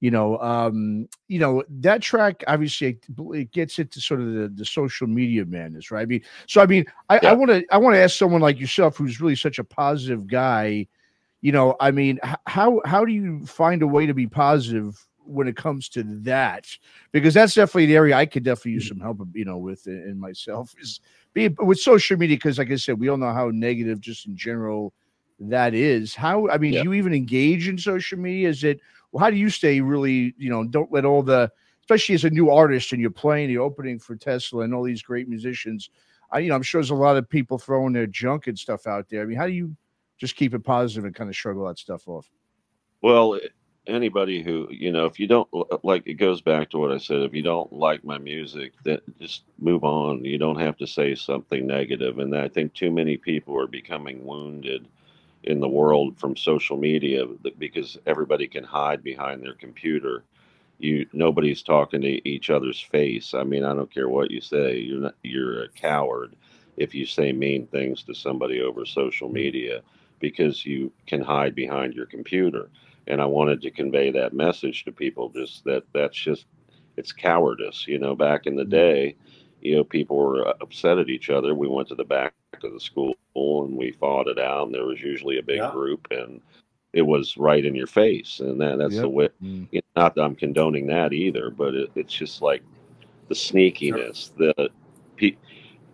[0.00, 4.48] you know um you know that track obviously it, it gets into sort of the,
[4.54, 7.34] the social media madness right i mean so i mean i Yeah.
[7.34, 10.86] want to i want to ask someone like yourself who's really such a positive guy
[11.40, 15.48] you know i mean how how do you find a way to be positive when
[15.48, 16.66] it comes to that
[17.12, 18.90] because that's definitely the area i could definitely use mm.
[18.90, 21.00] some help um, you know with in, in myself is
[21.32, 24.36] be with social media because like i said we all know how negative just in
[24.36, 24.92] general
[25.38, 26.82] that is how i mean Yeah.
[26.82, 28.80] do you even engage in social media is it
[29.12, 31.50] well, how do you stay really, you know, don't let all the,
[31.82, 35.02] especially as a new artist and you're playing the opening for Tesla and all these
[35.02, 35.90] great musicians.
[36.30, 38.86] I, you know, I'm sure there's a lot of people throwing their junk and stuff
[38.86, 39.22] out there.
[39.22, 39.76] I mean, how do you
[40.16, 42.30] just keep it positive and kind of shrug all that stuff off?
[43.02, 43.38] Well,
[43.86, 46.98] anybody who, you know, if you don't uh, like, it goes back to what I
[46.98, 47.20] said.
[47.22, 50.24] If you don't like my music, then just move on.
[50.24, 52.18] You don't have to say something negative.
[52.18, 54.88] And I think too many people are becoming wounded
[55.44, 57.26] in the world from social media
[57.58, 60.24] because everybody can hide behind their computer.
[60.78, 63.34] you nobody's talking to each other's face.
[63.34, 64.78] I mean, I don't care what you say.
[64.78, 66.36] You're not you're a coward
[66.76, 69.82] if you say mean things to somebody over social media
[70.20, 72.68] because you can hide behind your computer.
[73.08, 76.46] And I wanted to convey that message to people just that that's just
[76.96, 77.86] it's cowardice.
[77.88, 78.70] You know, back in the Mm.
[78.70, 79.16] day,
[79.60, 81.54] you know, people were upset at each other.
[81.54, 84.66] We went to the back of the school and we fought it out.
[84.66, 85.70] And there was usually a big Yeah.
[85.72, 86.40] group, and
[86.92, 88.40] it was right in your face.
[88.40, 89.28] And that, that's the way.
[89.42, 89.68] Mm.
[89.72, 92.62] You know, not that I'm condoning that either, but it, it's just like
[93.28, 94.34] the sneakiness.
[94.36, 94.70] The
[95.16, 95.36] pe-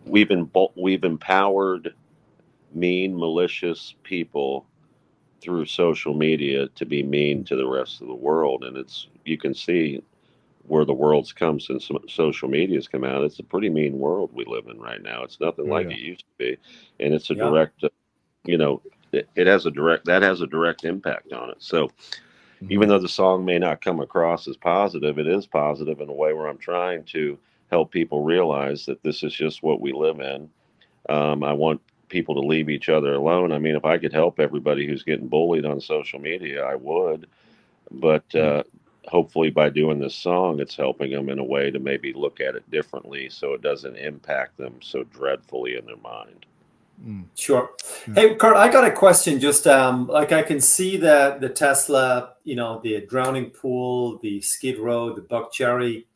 [0.06, 1.94] we've been we've empowered
[2.74, 4.66] mean, malicious people
[5.40, 9.38] through social media to be mean to the rest of the world, and it's you
[9.38, 10.02] can see
[10.66, 13.24] where the world's come since so- social media's come out.
[13.24, 15.22] It's a pretty mean world we live in right now.
[15.22, 15.96] It's nothing Oh, like yeah.
[15.96, 16.56] it used to be,
[17.00, 17.44] and it's a Yeah.
[17.48, 17.88] direct, uh,
[18.44, 18.82] you know,
[19.12, 21.56] it, it has a direct that has a direct impact on it.
[21.60, 21.90] So
[22.68, 26.12] even though the song may not come across as positive, it is positive in a
[26.14, 27.38] way where I'm trying to
[27.70, 30.50] help people realize that this is just what we live in.
[31.08, 33.52] Um, I want people to leave each other alone.
[33.52, 37.26] I mean, if I could help everybody who's getting bullied on social media, I would.
[37.90, 38.64] But uh,
[39.06, 42.54] hopefully, by doing this song, it's helping them in a way to maybe look at
[42.54, 46.46] it differently so it doesn't impact them so dreadfully in their mind.
[47.04, 47.24] Mm.
[47.34, 47.70] Sure.
[48.08, 48.14] Yeah.
[48.14, 49.38] Hey, Kurt, I got a question.
[49.38, 54.40] Just um, like I can see that the Tesla, you know, the drowning pool, the
[54.40, 56.06] Skid Row, the Buckcherry.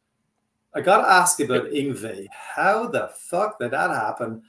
[0.74, 2.26] I got to ask about Yngwie.
[2.32, 4.42] How the fuck did that happen?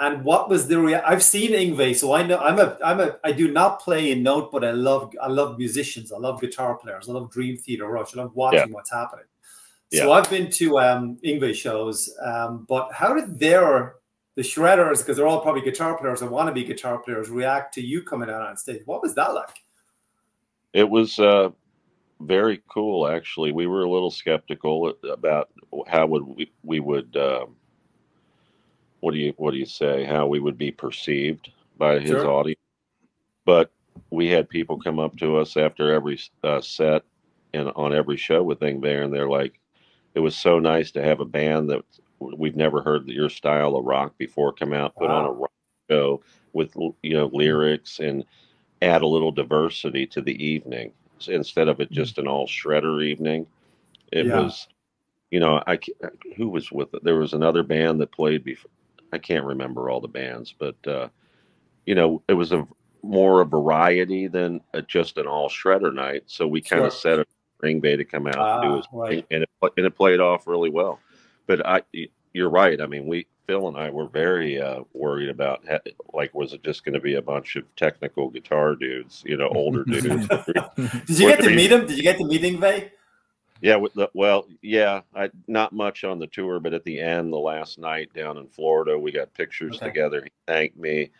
[0.00, 3.32] And what was the I've seen Yngwie, so I know I'm a I'm a I
[3.32, 7.08] do not play in note, but I love I love musicians, I love guitar players,
[7.08, 9.24] I love Dream Theater Rush, I love watching what's happening.
[9.90, 13.96] So I've been to um Yngwie shows, um, but how did their
[14.36, 17.74] the shredders, because they're all probably guitar players and want to be guitar players, react
[17.74, 18.82] to you coming out on stage?
[18.84, 19.64] What was that like?
[20.74, 21.50] It was uh,
[22.20, 23.50] very cool, actually.
[23.50, 25.48] We were a little skeptical about
[25.88, 27.56] how would we we would um,
[29.00, 32.26] what do you what do you say how we would be perceived by his Sure.
[32.26, 32.60] audience,
[33.44, 33.70] but
[34.10, 37.04] we had people come up to us after every uh, set
[37.54, 39.58] and on every show with Thing Bear, and they're like,
[40.14, 41.84] "It was so nice to have a band that
[42.20, 45.32] we've never heard your style of rock before come out, put on a Wow.
[45.32, 45.52] rock
[45.90, 46.22] show
[46.52, 48.24] with you know lyrics and
[48.82, 53.04] add a little diversity to the evening So instead of it just an all shredder
[53.04, 53.46] evening.
[54.12, 54.36] It Yeah.
[54.40, 54.68] was,
[55.30, 55.78] you know, I
[56.36, 57.04] who was with it.
[57.04, 58.70] There was another band that played before.
[59.12, 61.08] I can't remember all the bands, but uh,
[61.86, 62.66] you know, it was a
[63.02, 66.24] more a variety than a, just an all shredder night.
[66.26, 66.86] So we kind Sure.
[66.88, 67.26] of set a
[67.60, 69.26] ring bay to come out and do Ah, his right.
[69.30, 70.98] and it and it played off really well.
[71.46, 71.82] But I,
[72.34, 72.80] you're right.
[72.80, 75.64] I mean, we Phil and I were very uh, worried about
[76.12, 79.48] like was it just going to be a bunch of technical guitar dudes, you know,
[79.48, 80.28] older dudes.
[80.28, 81.86] Did you get to meet him?
[81.86, 82.90] Did you get to meet Yngwie?
[83.60, 87.32] Yeah, with the, well, yeah, I not much on the tour, but at the end,
[87.32, 89.80] the last night down in Florida, we got pictures Okay.
[89.80, 90.22] together.
[90.22, 91.10] He thanked me.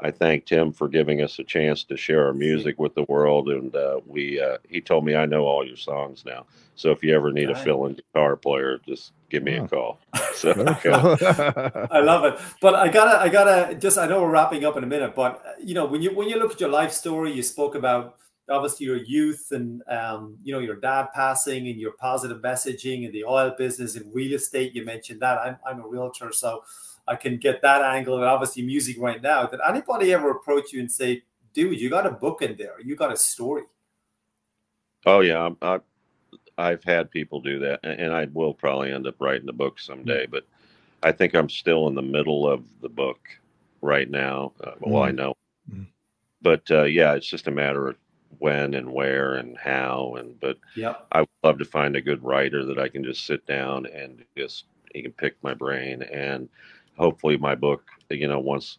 [0.00, 3.48] I thanked him for giving us a chance to share our music with the world,
[3.48, 6.46] and uh, we uh, he told me I know all your songs now.
[6.74, 7.56] So if you ever need a Right.
[7.56, 9.56] fill-in guitar player, just give me Wow.
[9.56, 10.00] a call.
[10.34, 10.76] So Very
[11.90, 12.40] I love it.
[12.60, 13.98] But I gotta, I gotta just.
[13.98, 16.28] I know we're wrapping up in a minute, but uh, you know, when you when
[16.28, 18.16] you look at your life story, you spoke about
[18.48, 23.14] obviously your youth and um, you know your dad passing and your positive messaging and
[23.14, 24.74] the oil business and real estate.
[24.74, 25.38] You mentioned that.
[25.38, 26.64] I'm I'm a realtor, so
[27.06, 28.16] I can get that angle.
[28.16, 29.46] And obviously, music right now.
[29.46, 31.22] Did anybody ever approach you and say,
[31.52, 32.80] "Dude, you got a book in there.
[32.82, 33.62] You got a story."
[35.06, 35.80] Oh yeah, I,
[36.56, 40.26] I've had people do that, and I will probably end up writing the book someday.
[40.26, 40.46] But
[41.02, 43.20] I think I'm still in the middle of the book
[43.82, 44.52] right now.
[44.62, 45.34] Uh, well, I know,
[45.72, 45.86] Mm.
[46.42, 47.96] but uh, yeah, it's just a matter of
[48.38, 50.14] when and where and how.
[50.18, 51.10] And but Yep.
[51.12, 54.24] I would love to find a good writer that I can just sit down and
[54.36, 56.48] just he can pick my brain and
[56.96, 58.78] hopefully my book, you know, once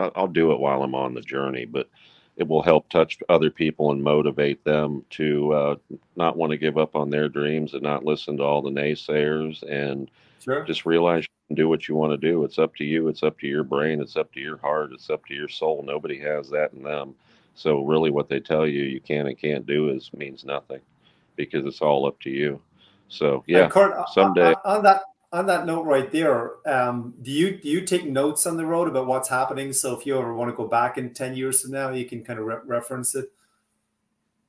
[0.00, 1.88] I'll I'll do it while I'm on the journey, but
[2.36, 5.76] it will help touch other people and motivate them to uh,
[6.16, 9.62] not want to give up on their dreams and not listen to all the naysayers
[9.68, 10.66] and Sure.
[10.66, 12.44] just realize you can do what you want to do.
[12.44, 13.08] It's up to you.
[13.08, 14.00] It's up to your brain.
[14.00, 14.92] It's up to your heart.
[14.92, 15.82] It's up to your soul.
[15.84, 17.14] Nobody has that in them.
[17.54, 20.80] So really, what they tell you you can and can't do is means nothing,
[21.36, 22.60] because it's all up to you.
[23.08, 24.54] So yeah, Kurt, someday.
[24.54, 28.46] o- on that on that note right there, um, do you do you take notes
[28.46, 29.72] on the road about what's happening?
[29.72, 32.24] So if you ever want to go back in ten years from now, you can
[32.24, 33.30] kind of re- reference it.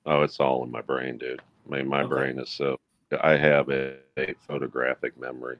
[0.06, 1.41] Oh, it's all in my brain, dude.
[1.70, 2.10] I mean, my Okay.
[2.10, 2.78] brain is so.
[3.22, 5.58] I have a, a photographic memory,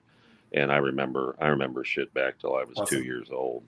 [0.54, 3.64] and I remember I remember shit back till I was two years old.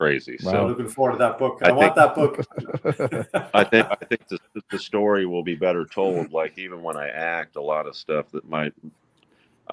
[0.00, 0.38] Crazy.
[0.38, 0.68] So Wow.
[0.68, 1.60] looking forward to that book.
[1.62, 2.38] I I, want that book.
[3.54, 4.38] I think I think the,
[4.70, 6.32] the story will be better told.
[6.32, 8.72] Like even when I act, a lot of stuff that my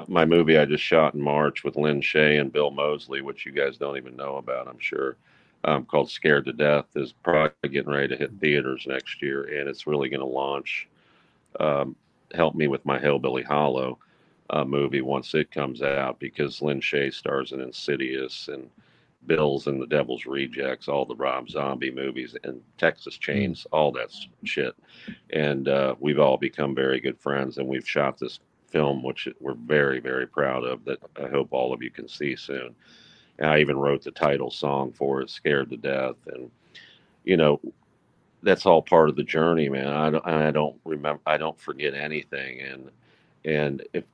[0.09, 3.53] my movie I just shot in March with Lin Shaye and Bill Moseley, which you
[3.53, 5.15] guys don't even know about, I'm sure,
[5.63, 9.69] um, called "Scared to Death," is probably getting ready to hit theaters next year, and
[9.69, 10.89] it's really going to launch.
[11.61, 11.95] Um,
[12.35, 13.97] help me with my Hillbilly Hollow
[14.49, 18.69] uh, movie once it comes out because Lin Shaye stars in Insidious and
[19.27, 24.09] Bill's and the Devil's Rejects, all the Rob Zombie movies, and Texas Chains, all that
[24.43, 24.75] shit.
[25.31, 29.53] And uh, we've all become very good friends, and we've shot this film, which we're
[29.53, 30.83] very, very proud of.
[30.85, 32.75] That I hope all of you can see soon.
[33.39, 36.49] And I even wrote the title song for it, "Scared to Death," and
[37.23, 37.59] you know,
[38.43, 39.87] that's all part of the journey, man.
[39.87, 42.89] I don't, I don't remember, I don't forget anything, and
[43.45, 44.05] and if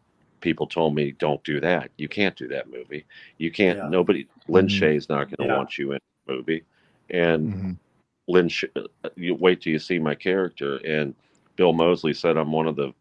[0.43, 3.05] people told me don't do that, you can't do that movie.
[3.39, 3.79] You can't.
[3.79, 3.89] Yeah.
[3.89, 4.27] Nobody.
[4.47, 4.79] Lynn Mhm.
[4.79, 5.57] Shaye's not going to Yeah.
[5.57, 6.63] want you in the movie,
[7.09, 7.77] and Mhm.
[8.27, 8.65] Lynn, Sh-
[9.15, 10.77] you wait till you see my character.
[10.85, 11.15] And
[11.55, 12.93] Bill Moseley said I'm one of the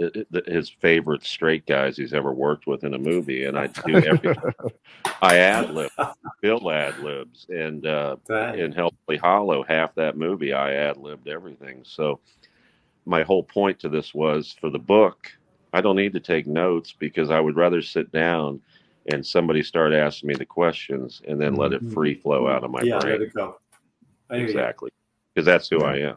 [0.00, 3.68] i- i- his favorite straight guys he's ever worked with in a movie, and I
[3.68, 4.34] do every
[5.22, 5.90] I ad lib,
[6.40, 8.58] Bill ad libs, and uh, Dang.
[8.58, 11.82] in Hellbilly Hollow, half that movie I ad libbed everything.
[11.84, 12.20] So
[13.04, 15.30] my whole point to this was for the book,
[15.72, 18.60] I don't need to take notes because I would rather sit down
[19.12, 21.92] and somebody start asking me the questions and then let it Mhm.
[21.94, 23.18] free flow out of my yeah, brain.
[23.18, 23.58] there you go.
[24.30, 24.50] I hear you.
[24.52, 24.90] Exactly.
[25.34, 26.16] Because that's who I am.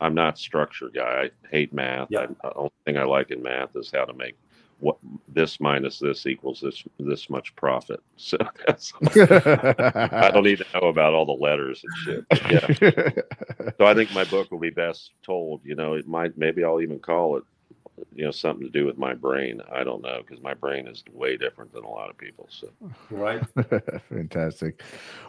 [0.00, 1.30] I'm not a structure guy.
[1.44, 2.08] I hate math.
[2.10, 2.20] Yeah.
[2.22, 4.36] I, the only thing I like in math is how to make
[4.78, 4.98] what
[5.28, 8.00] this minus this equals this this much profit.
[8.18, 8.36] So
[8.66, 12.26] that's I don't need to know about all the letters and shit.
[12.50, 13.10] Yeah.
[13.78, 15.60] So I think my book will be best told.
[15.64, 17.44] You know, it might maybe I'll even call it,
[18.14, 19.60] you know, something to do with my brain.
[19.72, 22.48] I don't know because my brain is way different than a lot of people.
[22.50, 22.68] So
[23.10, 23.42] Right.
[24.08, 24.82] Fantastic.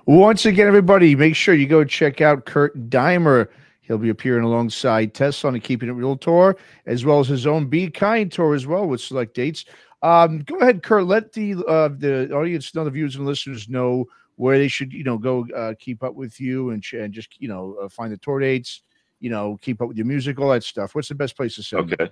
[0.05, 3.47] Once again, everybody, make sure you go check out Kurt Deimer.
[3.81, 7.47] He'll be appearing alongside Tess on the Keeping It Real tour, as well as his
[7.47, 9.65] own Be Kind tour as well, with select dates.
[10.01, 11.05] Um, go ahead, Kurt.
[11.05, 14.05] Let the uh, the audience, know, the viewers and listeners, know
[14.35, 17.47] where they should, you know, go uh, keep up with you and, and just, you
[17.47, 18.83] know, uh, find the tour dates.
[19.19, 20.93] You know, keep up with your music, all that stuff.
[20.93, 21.93] What's the best place to send?
[21.93, 22.11] okay.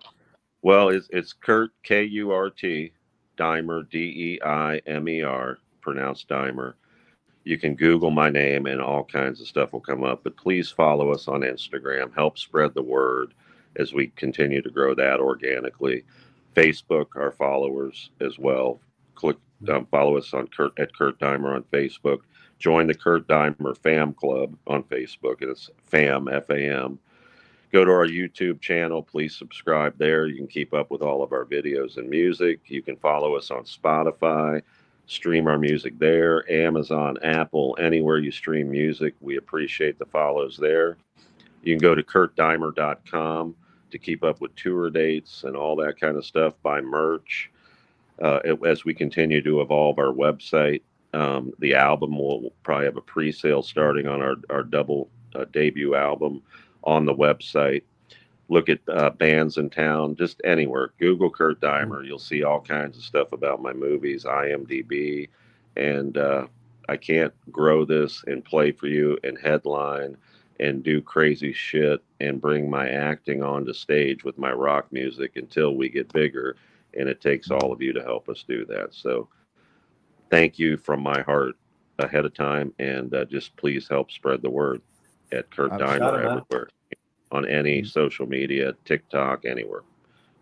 [0.66, 2.92] Well, it's it's Kurt K U R T
[3.38, 6.74] Deimer D E I M E R pronounced Dimer.
[7.44, 10.24] You can Google my name and all kinds of stuff will come up.
[10.24, 12.16] But please follow us on Instagram.
[12.16, 13.36] Help spread the word
[13.76, 16.04] as we continue to grow that organically.
[16.56, 18.80] Facebook, our followers as well.
[19.14, 19.38] Click
[19.70, 22.22] um, follow us on Kurt at Kurt Deimer on Facebook.
[22.58, 25.44] Join the Kurt Deimer Fam Club on Facebook.
[25.44, 26.98] It's Fam F A M.
[27.76, 29.04] Go to our YouTube channel.
[29.04, 30.28] Please subscribe there.
[30.28, 32.62] You can keep up with all of our videos and music.
[32.68, 34.62] You can follow us on Spotify
[35.08, 39.14] stream our music there, Amazon, Apple, anywhere you stream music.
[39.20, 40.96] We appreciate the follows there.
[41.64, 43.56] You can go to kurtdeimer.com
[43.92, 47.52] to keep up with tour dates and all that kind of stuff, buy merch.
[48.22, 50.82] Uh, as we continue to evolve our website,
[51.14, 55.44] um, the album will probably have a pre sale starting on our, our double uh,
[55.52, 56.42] debut album
[56.86, 57.84] on the website.
[58.50, 60.92] Look at uh, bands in town, just anywhere.
[61.00, 62.06] Google Kurt Deimer.
[62.06, 65.30] You'll see all kinds of stuff about my movies, IMDb.
[65.78, 66.48] And uh,
[66.88, 70.18] I can't grow this and play for you and headline
[70.60, 75.76] and do crazy shit and bring my acting onto stage with my rock music until
[75.76, 76.56] we get bigger.
[76.98, 78.94] And it takes all of you to help us do that.
[78.94, 79.28] So
[80.30, 81.56] thank you from my heart
[82.00, 82.74] ahead of time.
[82.80, 84.82] And uh, just please help spread the word
[85.32, 86.38] at Kurt I've Deimer got it, man.
[86.50, 86.70] everywhere
[87.32, 89.82] on any social media, TikTok, anywhere,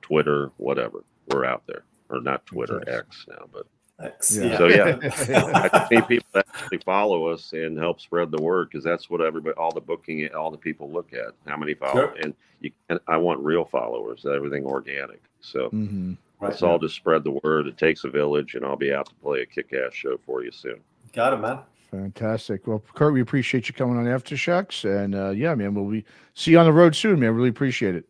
[0.02, 1.04] Twitter, whatever.
[1.32, 1.84] We're out there.
[2.10, 3.06] Or not Twitter, Fantastic.
[3.08, 3.66] X now, but
[4.06, 4.36] X.
[4.38, 4.58] Yeah.
[4.58, 4.98] So, yeah.
[5.56, 9.10] I just need people to actually follow us and help spread the word because that's
[9.10, 11.34] what everybody, all the booking, all the people look at.
[11.48, 11.94] How many follow?
[11.94, 12.16] Sure.
[12.22, 14.26] And you, and I want real followers.
[14.26, 15.22] Everything organic.
[15.42, 16.18] So Mhm.
[16.40, 16.50] Right.
[16.50, 17.68] let's all just spread the word.
[17.68, 20.52] It takes a village, and I'll be out to play a kick-ass show for you
[20.52, 20.82] soon.
[21.14, 21.60] Got it, man.
[21.94, 22.66] Fantastic.
[22.66, 26.50] Well, Kurt, we appreciate you coming on Aftershocks, and uh, yeah, man, we'll be see
[26.50, 27.36] you on the road soon, man.
[27.36, 28.06] Really appreciate it.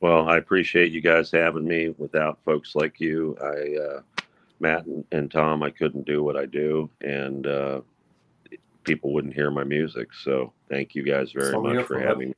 [0.00, 1.94] Well, I appreciate you guys having me.
[1.98, 4.00] Without folks like you, I, uh,
[4.58, 7.82] Matt and, and Tom, I couldn't do what I do, and uh,
[8.82, 10.08] people wouldn't hear my music.
[10.12, 12.34] So thank you guys very So much for for having me.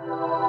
[0.00, 0.39] that.